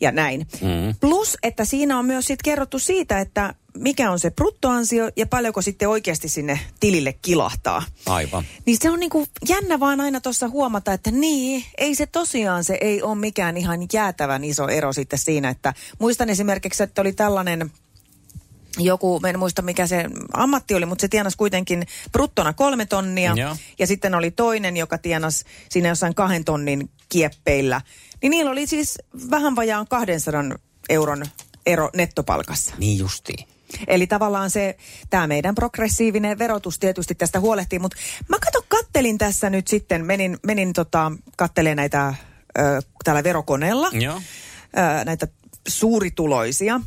ja 0.00 0.12
näin. 0.12 0.46
Mm. 0.60 0.94
Plus, 1.00 1.36
että 1.42 1.64
siinä 1.64 1.98
on 1.98 2.04
myös 2.04 2.24
sit 2.24 2.42
kerrottu 2.42 2.78
siitä, 2.78 3.20
että 3.20 3.54
mikä 3.78 4.10
on 4.10 4.18
se 4.18 4.30
bruttoansio 4.30 5.10
ja 5.16 5.26
paljonko 5.26 5.62
sitten 5.62 5.88
oikeasti 5.88 6.28
sinne 6.28 6.60
tilille 6.80 7.12
kilahtaa. 7.12 7.82
Aivan. 8.06 8.44
Niin 8.66 8.78
se 8.80 8.90
on 8.90 9.00
niinku 9.00 9.26
jännä 9.48 9.80
vaan 9.80 10.00
aina 10.00 10.20
tuossa 10.20 10.48
huomata, 10.48 10.92
että 10.92 11.10
niin, 11.10 11.64
ei 11.78 11.94
se 11.94 12.06
tosiaan 12.06 12.64
se 12.64 12.78
ei 12.80 13.02
ole 13.02 13.14
mikään 13.14 13.56
ihan 13.56 13.80
jäätävän 13.92 14.44
iso 14.44 14.68
ero 14.68 14.92
sitten 14.92 15.18
siinä, 15.18 15.48
että 15.48 15.74
muistan 15.98 16.30
esimerkiksi, 16.30 16.82
että 16.82 17.00
oli 17.00 17.12
tällainen 17.12 17.70
joku, 18.78 19.20
en 19.28 19.38
muista 19.38 19.62
mikä 19.62 19.86
se 19.86 20.04
ammatti 20.32 20.74
oli, 20.74 20.86
mutta 20.86 21.00
se 21.00 21.08
tienasi 21.08 21.36
kuitenkin 21.36 21.86
bruttona 22.12 22.52
kolme 22.52 22.86
tonnia. 22.86 23.34
Joo. 23.36 23.56
Ja 23.78 23.86
sitten 23.86 24.14
oli 24.14 24.30
toinen, 24.30 24.76
joka 24.76 24.98
tienasi 24.98 25.44
siinä 25.68 25.88
jossain 25.88 26.14
kahden 26.14 26.44
tonnin 26.44 26.90
kieppeillä. 27.08 27.80
Niin 28.22 28.30
niillä 28.30 28.50
oli 28.50 28.66
siis 28.66 28.98
vähän 29.30 29.56
vajaan 29.56 29.86
200 29.88 30.42
euron 30.88 31.26
ero 31.66 31.90
nettopalkassa. 31.94 32.74
Niin 32.78 32.98
justiin. 32.98 33.48
Eli 33.86 34.06
tavallaan 34.06 34.50
se, 34.50 34.76
tämä 35.10 35.26
meidän 35.26 35.54
progressiivinen 35.54 36.38
verotus 36.38 36.78
tietysti 36.78 37.14
tästä 37.14 37.40
huolehtii, 37.40 37.78
mutta 37.78 37.96
mä 38.28 38.36
kato, 38.38 38.64
kattelin 38.68 39.18
tässä 39.18 39.50
nyt 39.50 39.68
sitten, 39.68 40.06
menin, 40.06 40.38
menin 40.46 40.72
tota, 40.72 41.12
katteleen 41.36 41.76
näitä 41.76 42.14
ö, 42.58 42.62
täällä 43.04 43.24
verokoneella, 43.24 43.90
Joo. 43.92 44.16
ö, 44.16 45.04
näitä 45.04 45.28
suurituloisia, 45.68 46.80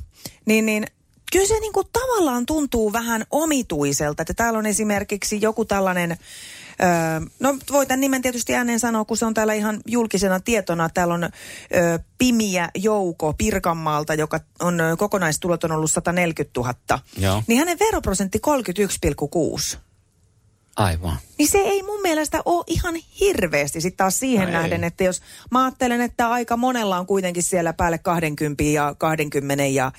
niin, 0.46 0.66
niin 0.66 0.86
kyllä 1.32 1.48
se 1.48 1.60
niinku 1.60 1.84
tavallaan 1.84 2.46
tuntuu 2.46 2.94
vähän 2.94 3.26
omituiselta, 3.32 4.22
että 4.22 4.34
täällä 4.34 4.60
on 4.60 4.66
esimerkiksi 4.66 5.42
joku 5.42 5.66
tällainen, 5.66 6.18
Öö, 6.84 7.30
no 7.40 7.58
voi 7.72 7.86
tämän 7.86 8.00
nimen 8.00 8.22
tietysti 8.22 8.56
ääneen 8.56 8.80
sanoa, 8.80 9.06
kun 9.06 9.18
se 9.18 9.26
on 9.26 9.34
täällä 9.34 9.54
ihan 9.54 9.82
julkisena 9.88 10.40
tietona. 10.40 10.90
Täällä 10.90 11.14
on 11.14 11.24
ö, 11.24 11.30
Pimiä 12.18 12.70
Jouko 12.78 13.34
Pirkanmaalta, 13.34 14.14
joka 14.14 14.40
on 14.60 14.80
ö, 14.80 14.96
kokonaistulot 14.98 15.64
on 15.64 15.72
ollut 15.72 15.92
140 15.92 16.60
000. 16.60 16.74
Joo. 17.18 17.44
Niin 17.48 17.60
hänen 17.60 17.80
veroprosentti 17.80 18.40
31,6. 19.74 19.78
Aivan. 20.76 21.18
Niin 21.38 21.50
se 21.50 21.58
ei 21.58 21.84
mun 21.84 22.02
mielestä 22.02 22.42
ole 22.46 22.64
ihan 22.68 22.96
hirveästi 23.20 23.82
sitten 23.82 23.98
taas 23.98 24.20
siihen 24.20 24.48
No 24.48 24.52
no 24.54 24.58
ei. 24.58 24.62
nähden, 24.62 24.84
että 24.84 25.04
jos 25.04 25.22
mä 25.52 25.64
ajattelen, 25.64 26.02
että 26.02 26.30
aika 26.30 26.58
monella 26.58 27.00
on 27.00 27.06
kuitenkin 27.06 27.44
siellä 27.44 27.74
päälle 27.74 27.98
20 27.98 28.64
ja 28.64 28.96
20 28.98 29.66
ja 29.66 29.92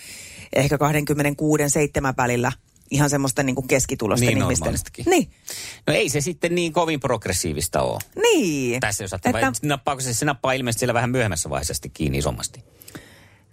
ehkä 0.56 0.78
26, 0.78 1.62
7 1.68 2.14
välillä 2.16 2.52
ihan 2.90 3.10
semmoista 3.10 3.42
niin 3.42 3.54
kuin 3.56 3.68
keskitulosten 3.68 4.26
Niin 4.28 4.42
ihmisten. 4.42 4.74
Niin, 5.06 5.30
No 5.86 5.94
ei 5.94 6.08
se 6.08 6.20
sitten 6.20 6.54
niin 6.54 6.72
kovin 6.72 7.00
progressiivista 7.00 7.82
ole. 7.82 7.98
niin. 8.22 8.80
Tässä 8.80 9.04
jos 9.04 9.12
Että- 9.12 9.28
että... 9.30 9.52
nappaako 9.62 10.00
se, 10.00 10.14
se 10.14 10.24
nappaa 10.24 10.52
ilmeisesti 10.52 10.80
siellä 10.80 10.94
vähän 10.94 11.10
myöhemmässä 11.10 11.50
vaiheessa 11.50 11.88
kiinni 11.92 12.18
isommasti. 12.18 12.64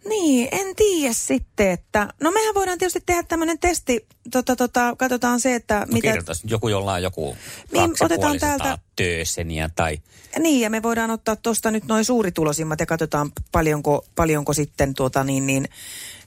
Niin, 0.09 0.47
en 0.51 0.75
tiedä 0.75 1.13
sitten, 1.13 1.71
että... 1.71 2.07
No 2.21 2.31
mehän 2.31 2.55
voidaan 2.55 2.77
tietysti 2.77 3.03
tehdä 3.05 3.23
tämmöinen 3.23 3.59
testi, 3.59 4.05
tota, 4.31 4.55
tota, 4.55 4.95
katsotaan 4.97 5.39
se, 5.39 5.55
että 5.55 5.79
No 5.79 5.85
mitä... 5.93 6.07
kirjoitas 6.07 6.41
joku, 6.43 6.67
jolla 6.69 6.93
on 6.93 7.03
joku 7.03 7.37
Niin, 7.71 7.91
otetaan 8.01 8.39
täältä- 8.39 8.77
tööseniä 8.95 9.69
tai... 9.75 9.97
Niin, 10.39 10.61
ja 10.61 10.69
me 10.69 10.83
voidaan 10.83 11.11
ottaa 11.11 11.35
tuosta 11.35 11.71
nyt 11.71 11.85
noin 11.85 12.05
suuritulosimmat 12.05 12.79
ja 12.79 12.85
katsotaan 12.85 13.31
paljonko, 13.51 14.05
paljonko 14.15 14.53
sitten 14.53 14.93
tuota 14.93 15.23
niin, 15.23 15.47
niin 15.47 15.69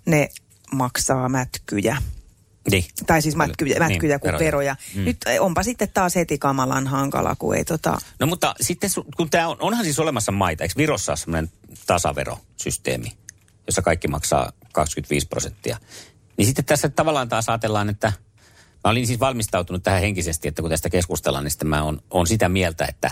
ne 0.07 0.29
maksaa 0.73 1.29
mätkyjä. 1.29 1.97
Niin. 2.71 2.85
Tai 3.07 3.23
siis 3.23 3.37
mätkyjä, 3.37 3.79
Niin, 3.79 3.93
mätkyjä 3.93 4.19
kuin 4.19 4.33
veroja. 4.33 4.45
veroja. 4.47 4.77
Mm. 4.95 5.05
Nyt 5.05 5.17
eh, 5.27 5.43
onpa 5.43 5.63
sitten 5.63 5.89
taas 5.95 6.15
heti 6.17 6.39
kamalan 6.39 6.87
hankala, 6.87 7.37
kun 7.37 7.57
ei 7.57 7.65
tota... 7.65 7.99
No 8.21 8.27
mutta 8.27 8.55
sitten 8.61 8.91
kun 9.17 9.31
tämä 9.31 9.49
on, 9.49 9.57
onhan 9.61 9.85
siis 9.85 9.99
olemassa 9.99 10.33
maita, 10.33 10.65
eikö 10.65 10.75
Virossa 10.77 11.13
ole 11.13 11.17
semmoinen 11.17 11.51
tasaverosysteemi, 11.87 13.13
jossa 13.67 13.83
kaikki 13.83 14.09
maksaa 14.09 14.53
25 14.73 15.27
prosenttia. 15.29 15.77
Niin 16.37 16.47
sitten 16.47 16.65
tässä 16.65 16.89
tavallaan 16.89 17.29
taas 17.29 17.49
ajatellaan, 17.49 17.89
että 17.89 18.13
mä 18.85 18.91
olin 18.91 19.07
siis 19.07 19.21
valmistautunut 19.21 19.83
tähän 19.83 20.01
henkisesti, 20.01 20.49
että 20.49 20.63
kun 20.63 20.71
tästä 20.71 20.91
keskustellaan, 20.91 21.45
niin 21.45 21.51
sitten 21.51 21.69
mä 21.69 21.83
on, 21.83 22.01
on 22.11 22.27
sitä 22.27 22.49
mieltä, 22.49 22.85
että, 22.89 23.11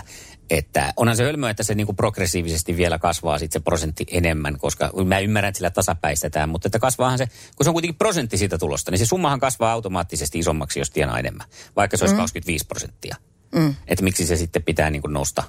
että 0.49 0.93
onhan 0.97 1.17
se 1.17 1.23
hölmöä, 1.23 1.49
että 1.49 1.63
se 1.63 1.75
niin 1.75 1.85
kuin 1.85 1.95
progressiivisesti 1.95 2.77
vielä 2.77 2.99
kasvaa 2.99 3.39
sitten 3.39 3.61
se 3.61 3.63
prosentti 3.63 4.05
enemmän, 4.11 4.57
koska 4.59 4.91
mä 5.05 5.19
ymmärrän, 5.19 5.49
että 5.49 5.57
sillä 5.57 5.69
tasapäistetään, 5.69 6.49
mutta 6.49 6.67
että 6.67 6.79
kasvaahan 6.79 7.17
se, 7.17 7.25
kun 7.55 7.63
se 7.63 7.69
on 7.69 7.73
kuitenkin 7.73 7.97
prosentti 7.97 8.37
siitä 8.37 8.57
tulosta, 8.57 8.91
niin 8.91 8.99
se 8.99 9.05
summahan 9.05 9.39
kasvaa 9.39 9.71
automaattisesti 9.71 10.39
isommaksi, 10.39 10.79
jos 10.79 10.89
tienaa 10.89 11.19
enemmän, 11.19 11.47
vaikka 11.75 11.97
se 11.97 12.03
olisi 12.03 12.15
mm. 12.15 12.19
25 12.19 12.65
prosenttia. 12.67 13.15
Mm. 13.55 13.75
Että 13.87 14.03
miksi 14.03 14.25
se 14.25 14.35
sitten 14.35 14.63
pitää 14.63 14.89
niin 14.89 15.01
kuin 15.01 15.13
nousta 15.13 15.43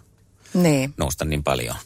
Niin. 0.54 0.94
nousta 0.96 1.24
niin 1.24 1.44
paljon. 1.44 1.76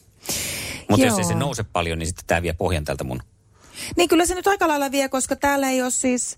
Mutta 0.90 1.06
jos 1.06 1.18
ei 1.18 1.24
se 1.24 1.34
nouse 1.34 1.64
paljon, 1.64 1.98
niin 1.98 2.06
sitten 2.06 2.24
tämä 2.26 2.42
vie 2.42 2.52
pohjan 2.52 2.84
tältä 2.84 3.04
mun. 3.04 3.22
Niin 3.96 4.08
kyllä 4.08 4.26
se 4.26 4.34
nyt 4.34 4.46
aika 4.46 4.68
lailla 4.68 4.90
vie, 4.90 5.08
koska 5.08 5.36
täällä 5.36 5.70
ei 5.70 5.82
ole 5.82 5.90
siis, 5.90 6.36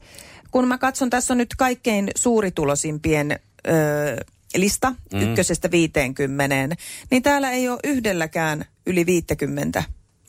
kun 0.51 0.69
mä 0.69 0.79
katson, 0.79 1.11
tässä 1.11 1.35
on 1.35 1.39
nyt 1.39 1.55
kaikkein 1.59 2.11
suuritulosimpien 2.17 3.33
ö, 3.33 4.25
lista 4.57 4.95
mm. 5.13 5.21
ykkösestä 5.21 5.71
50, 5.71 6.77
niin 7.11 7.23
täällä 7.23 7.51
ei 7.51 7.69
ole 7.69 7.81
yhdelläkään 7.85 8.65
yli 8.87 9.07
50 9.07 9.85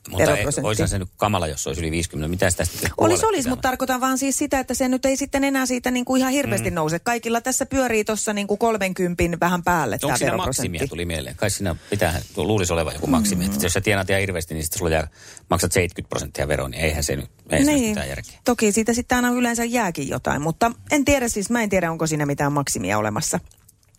Mutta 0.10 0.26
veroprosenttia. 0.32 0.68
olisihan 0.68 0.90
se 0.90 1.00
nyt 1.00 1.10
kamala, 1.18 1.48
jos 1.48 1.64
se 1.64 1.70
olisi 1.70 1.82
yli 1.82 1.92
50. 1.92 2.28
Mitä 2.28 2.50
sitä 2.50 2.66
sitten 2.66 2.92
Olisi, 2.98 3.26
olisi, 3.26 3.50
mutta 3.50 3.70
tarkoitan 3.70 4.02
vaan 4.02 4.18
siis 4.18 4.38
sitä, 4.38 4.60
että 4.60 4.74
se 4.74 4.88
nyt 4.88 5.06
ei 5.06 5.18
sitten 5.18 5.44
enää 5.44 5.66
siitä 5.66 5.92
niin 5.92 6.06
kuin 6.06 6.20
ihan 6.20 6.32
hirveästi 6.32 6.70
mm. 6.70 6.76
nouse. 6.76 7.00
Kaikilla 7.00 7.42
tässä 7.42 7.66
pyörii 7.66 8.04
tuossa 8.04 8.34
niin 8.34 8.48
kuin 8.48 8.58
30 8.58 9.40
vähän 9.40 9.64
päälle 9.64 9.98
tämä 9.98 10.08
Onko 10.08 10.18
siinä 10.18 10.32
veroprosentti. 10.32 10.70
maksimia, 10.70 10.88
tuli 10.90 11.06
mieleen. 11.06 11.36
Kai 11.36 11.50
siinä 11.50 11.76
pitää, 11.90 12.22
tuo 12.34 12.44
luulisi 12.44 12.74
olevan 12.74 12.94
joku 12.94 13.08
maksimi. 13.08 13.44
Mm. 13.46 13.52
Että 13.52 13.66
jos 13.66 13.74
sä 13.74 13.82
tienaat 13.82 14.10
ihan 14.10 14.20
hirveästi, 14.20 14.54
niin 14.54 14.64
sitten 14.64 14.80
sulla 14.80 14.92
jää, 14.92 15.08
maksat 15.50 15.72
70 15.72 16.10
prosenttia 16.10 16.48
veroa, 16.48 16.70
niin 16.70 16.84
eihän 16.84 17.04
se 17.04 17.16
nyt, 17.16 17.30
ei 17.50 17.60
niin. 17.60 17.76
Niin, 17.76 17.90
mitään 17.90 18.10
järkeä. 18.10 18.40
toki 18.46 18.72
siitä 18.72 18.94
sitten 18.94 19.16
aina 19.16 19.30
yleensä 19.30 19.64
jääkin 19.64 20.10
jotain, 20.10 20.42
mutta 20.42 20.72
en 20.92 21.06
tiedä 21.06 21.30
siis, 21.30 21.50
mä 21.50 21.64
en 21.64 21.70
tiedä 21.70 21.92
onko 21.92 22.08
siinä 22.08 22.26
mitään 22.26 22.52
maksimia 22.52 22.98
olemassa. 22.98 23.40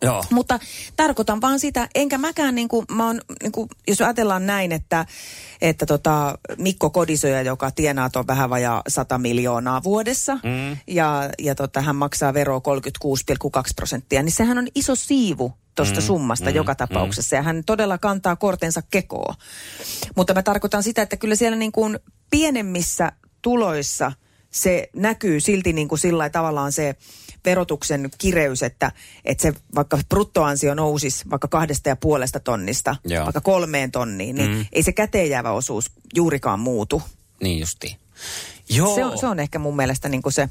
Joo. 0.01 0.23
Mutta 0.31 0.59
tarkoitan 0.95 1.41
vaan 1.41 1.59
sitä, 1.59 1.89
enkä 1.95 2.17
mäkään 2.17 2.55
niin 2.55 2.67
kuin, 2.67 2.85
mä 2.91 3.05
oon, 3.05 3.21
niin 3.43 3.51
kuin, 3.51 3.69
jos 3.87 4.01
ajatellaan 4.01 4.45
näin, 4.45 4.71
että, 4.71 5.05
että 5.61 5.85
tota, 5.85 6.37
Mikko 6.57 6.89
Kodisoja, 6.89 7.41
joka 7.41 7.71
tienaa 7.71 8.09
tuon 8.09 8.27
vähän 8.27 8.49
vajaa 8.49 8.81
100 8.87 9.17
miljoonaa 9.17 9.83
vuodessa, 9.83 10.35
mm. 10.35 10.77
ja, 10.87 11.29
ja 11.39 11.55
tota, 11.55 11.81
hän 11.81 11.95
maksaa 11.95 12.33
veroa 12.33 12.61
36,2 13.57 13.63
prosenttia, 13.75 14.23
niin 14.23 14.33
sehän 14.33 14.57
on 14.57 14.67
iso 14.75 14.95
siivu 14.95 15.53
tuosta 15.75 15.99
mm, 15.99 16.05
summasta 16.05 16.49
mm, 16.49 16.55
joka 16.55 16.75
tapauksessa, 16.75 17.35
ja 17.35 17.41
hän 17.41 17.63
todella 17.65 17.97
kantaa 17.97 18.35
kortensa 18.35 18.81
kekoon. 18.81 19.35
Mutta 20.15 20.33
mä 20.33 20.43
tarkoitan 20.43 20.83
sitä, 20.83 21.01
että 21.01 21.17
kyllä 21.17 21.35
siellä 21.35 21.57
niin 21.57 21.71
kuin 21.71 21.99
pienemmissä 22.31 23.11
tuloissa 23.41 24.11
se 24.51 24.89
näkyy 24.95 25.39
silti 25.39 25.73
niin 25.73 25.87
kuin 25.87 25.99
sillä 25.99 26.29
tavallaan 26.29 26.71
se 26.71 26.95
verotuksen 27.45 28.09
kireys, 28.17 28.63
että, 28.63 28.91
että 29.25 29.41
se 29.41 29.53
vaikka 29.75 29.99
bruttoansio 30.09 30.73
nousisi 30.73 31.25
vaikka 31.29 31.47
kahdesta 31.47 31.89
ja 31.89 31.95
puolesta 31.95 32.39
tonnista, 32.39 32.95
Joo. 33.05 33.23
vaikka 33.23 33.41
kolmeen 33.41 33.91
tonniin, 33.91 34.35
niin 34.35 34.51
mm. 34.51 34.65
ei 34.71 34.83
se 34.83 34.91
käteen 34.91 35.29
jäävä 35.29 35.51
osuus 35.51 35.91
juurikaan 36.15 36.59
muutu. 36.59 37.01
Niin 37.43 37.59
justiin. 37.59 37.95
Joo. 38.69 38.95
Se 38.95 39.05
on, 39.05 39.17
se 39.17 39.27
on 39.27 39.39
ehkä 39.39 39.59
mun 39.59 39.75
mielestä 39.75 40.09
niin 40.09 40.21
kuin 40.21 40.33
se 40.33 40.49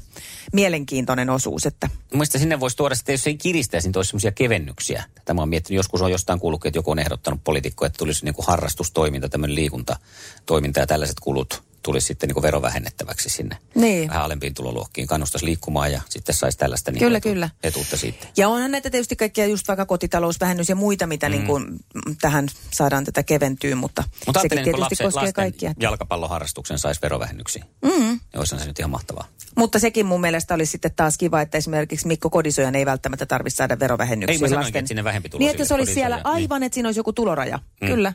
mielenkiintoinen 0.53 1.29
osuus, 1.29 1.65
että 1.65 1.89
Mielestäni 2.11 2.39
sinne 2.39 2.59
voisi 2.59 2.77
tuoda 2.77 2.95
sitten, 2.95 3.13
jos 3.13 3.27
ei 3.27 3.37
kiristäisi, 3.37 3.87
niin 3.87 3.93
toisi 3.93 4.09
semmoisia 4.09 4.31
kevennyksiä. 4.31 5.03
Tämä 5.25 5.41
on 5.41 5.49
miettinyt, 5.49 5.77
joskus 5.77 6.01
on 6.01 6.11
jostain 6.11 6.39
kuullut, 6.39 6.65
että 6.65 6.77
joku 6.77 6.91
on 6.91 6.99
ehdottanut 6.99 7.43
poliitikko, 7.43 7.85
että 7.85 7.97
tulisi 7.97 8.25
niin 8.25 8.35
kuin 8.35 8.45
harrastustoiminta, 8.45 9.29
tämmöinen 9.29 9.55
liikuntatoiminta 9.55 10.79
ja 10.79 10.87
tällaiset 10.87 11.19
kulut 11.19 11.63
tulisi 11.83 12.07
sitten 12.07 12.27
niin 12.27 12.33
kuin 12.33 12.43
verovähennettäväksi 12.43 13.29
sinne 13.29 13.57
Niin. 13.75 14.09
vähän 14.09 14.23
alempiin 14.23 14.53
tuloluokkiin. 14.53 15.07
Kannustaisi 15.07 15.45
liikkumaan 15.45 15.91
ja 15.91 16.01
sitten 16.09 16.35
saisi 16.35 16.57
tällaista 16.57 16.91
niin 16.91 16.99
Kyllä, 16.99 17.17
etu- 17.17 17.29
kyllä. 17.29 17.49
etuutta 17.63 17.97
siitä. 17.97 18.27
Ja 18.37 18.49
onhan 18.49 18.71
näitä 18.71 18.89
tietysti 18.89 19.15
kaikkia 19.15 19.45
just 19.45 19.67
vaikka 19.67 19.85
kotitalousvähennys 19.85 20.69
ja 20.69 20.75
muita, 20.75 21.07
mitä 21.07 21.29
mm. 21.29 21.31
niin 21.31 21.45
kuin, 21.45 21.79
tähän 22.21 22.47
saadaan 22.71 23.05
tätä 23.05 23.23
keventyä, 23.23 23.75
mutta, 23.75 24.03
Mutta 24.25 24.41
sekin 24.41 24.55
tietysti 24.63 24.79
lapsen, 24.81 25.05
koskee 25.05 25.21
lasten 25.21 25.33
kaikkia. 25.33 25.73
jalkapalloharrastuksen 25.79 26.79
saisi 26.79 27.01
verovähennyksiä. 27.01 27.65
Mm. 27.81 27.91
Niin 27.91 28.19
olisihan 28.37 28.59
se 28.61 28.67
nyt 28.67 28.79
ihan 28.79 28.91
mahtavaa. 28.91 29.27
Mutta 29.57 29.79
sekin 29.79 30.05
mun 30.05 30.21
mielestä 30.21 30.53
olisi 30.53 30.71
sitten 30.71 30.91
taas 30.95 31.17
kiva, 31.17 31.41
että 31.41 31.57
esimerkiksi 31.57 32.07
Mikko 32.07 32.29
Kodisojan 32.29 32.75
ei 32.75 32.85
välttämättä 32.85 33.25
tarvitse 33.25 33.55
saada 33.57 33.79
verovähennyksiä. 33.79 34.35
Ei, 34.35 34.41
mä 34.41 34.47
sanoinkin, 34.47 34.79
että 34.79 34.87
sinne 34.87 35.03
vähempituloisille 35.03 35.51
Niin, 35.51 35.61
että 35.61 35.67
se 35.67 35.73
olisi 35.73 35.93
siellä 35.93 36.15
Kodisoja, 36.15 36.35
aivan, 36.35 36.63
että 36.63 36.73
siinä 36.73 36.87
olisi 36.87 36.99
joku 36.99 37.13
tuloraja. 37.13 37.59
Mm. 37.81 37.87
Kyllä. 37.87 38.13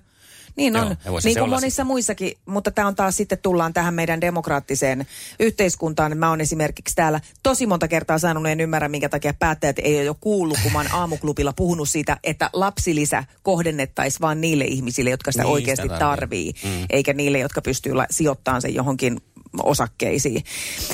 Niin 0.57 0.77
on, 0.77 0.97
Joo, 1.05 1.21
niin 1.25 1.35
se 1.35 1.41
kuin 1.41 1.51
monissa 1.51 1.71
sitten. 1.71 1.87
muissakin, 1.87 2.33
mutta 2.47 2.71
tämä 2.71 2.89
on 2.89 2.95
taas 2.95 3.17
sitten 3.17 3.39
tullaan 3.39 3.73
tähän 3.73 3.95
meidän 3.95 4.21
demokraattiseen 4.21 5.07
yhteiskuntaan. 5.41 6.19
Mä 6.19 6.29
oon 6.31 6.41
esimerkiksi 6.41 6.95
täällä 6.95 7.21
tosi 7.43 7.67
monta 7.67 7.89
kertaa 7.89 8.19
sanonut, 8.19 8.49
en 8.53 8.61
ymmärrä 8.61 8.89
minkä 8.89 9.09
takia 9.09 9.35
päättäjät 9.35 9.79
ei 9.79 9.97
ole 9.97 10.05
jo 10.05 10.15
kuullut, 10.21 10.59
kun 10.63 10.73
mä 10.73 10.79
oon 10.79 10.93
aamuklubilla 10.93 11.53
puhunut 11.53 11.89
siitä, 11.89 12.17
että 12.25 12.51
lapsilisä 12.53 13.25
kohdennettaisiin 13.43 14.21
vaan 14.21 14.41
niille 14.41 14.65
ihmisille, 14.65 15.11
jotka 15.11 15.33
sitä 15.33 15.45
Niin, 15.45 15.53
oikeasti 15.53 15.89
tarvii. 15.89 15.99
tarvii, 15.99 16.53
mm. 16.65 16.87
eikä 16.91 17.13
niille, 17.13 17.39
jotka 17.39 17.63
pystyy 17.63 17.93
la- 17.95 18.07
sijoittamaan 18.11 18.63
sen 18.63 18.75
johonkin 18.75 19.21
osakkeisiin. 19.63 20.45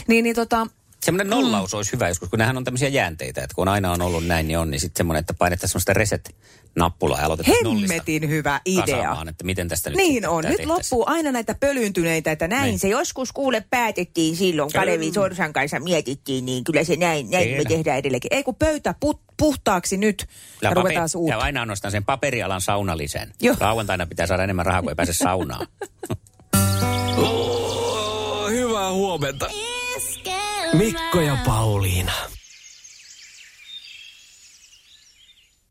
Niin, 0.08 0.22
niin 0.24 0.36
tota, 0.36 0.66
Semmoinen 1.04 1.30
nollaus 1.30 1.74
olisi 1.74 1.92
hyvä 1.92 2.08
joskus, 2.08 2.28
kun 2.28 2.38
nämähän 2.38 2.56
on 2.56 2.64
tämmöisiä 2.64 2.88
jäänteitä, 2.88 3.42
että 3.42 3.54
kun 3.54 3.68
aina 3.68 3.92
on 3.92 4.02
ollut 4.02 4.26
näin, 4.26 4.48
niin 4.48 4.58
on, 4.58 4.70
niin 4.70 4.80
sitten 4.80 4.98
semmoinen, 5.00 5.20
että 5.20 5.34
painettaisiin 5.34 5.72
semmoista 5.72 5.92
reset-nappulaa 5.94 7.18
ja 7.20 7.26
aloitettaisiin 7.26 7.64
nollista 7.64 7.92
hemmetin 7.94 8.28
hyvä 8.28 8.60
idea. 8.64 8.86
kasaamaan, 8.96 9.28
että 9.28 9.44
miten 9.44 9.68
tästä 9.68 9.90
nyt 9.90 9.96
Niin 9.96 10.28
on. 10.28 10.44
Nyt 10.48 10.66
loppuu 10.66 11.04
aina 11.06 11.32
näitä 11.32 11.54
pölyyntyneitä, 11.60 12.32
että 12.32 12.48
näin 12.48 12.64
Niin. 12.64 12.78
se 12.78 12.88
joskus 12.88 13.32
kuule 13.32 13.64
päätettiin 13.70 14.36
silloin. 14.36 14.72
Kalevi 14.72 15.12
Sorsan 15.12 15.52
kanssa 15.52 15.80
mietittiin, 15.80 16.46
niin 16.46 16.64
kyllä 16.64 16.84
se 16.84 16.96
näin, 16.96 17.30
näin 17.30 17.48
me 17.50 17.56
Kyllä. 17.56 17.68
tehdään 17.68 17.98
edelleenkin. 17.98 18.34
Ei 18.34 18.42
kun 18.42 18.54
pöytä 18.54 18.94
put, 19.00 19.20
puhtaaksi 19.36 19.96
nyt 19.96 20.26
ja, 20.62 20.68
Ja, 20.68 20.74
ruvetaan 20.74 21.08
paper- 21.08 21.16
uutta. 21.18 21.34
ja 21.34 21.38
aina 21.38 21.60
ainoastaan 21.60 21.92
sen 21.92 22.04
paperialan 22.04 22.60
saunalisän. 22.60 23.32
Joo. 23.40 23.56
Lauantaina 23.60 24.06
pitää 24.06 24.26
saada 24.26 24.44
enemmän 24.44 24.66
rahaa, 24.66 24.82
kun 24.82 24.90
ei 24.90 24.94
pääse 24.96 25.12
saunaan. 25.12 25.66
Oh, 27.16 28.50
hyvää 28.50 28.92
huomenta. 28.92 29.50
Mikko 30.72 31.20
ja 31.20 31.36
Pauliina. 31.46 32.12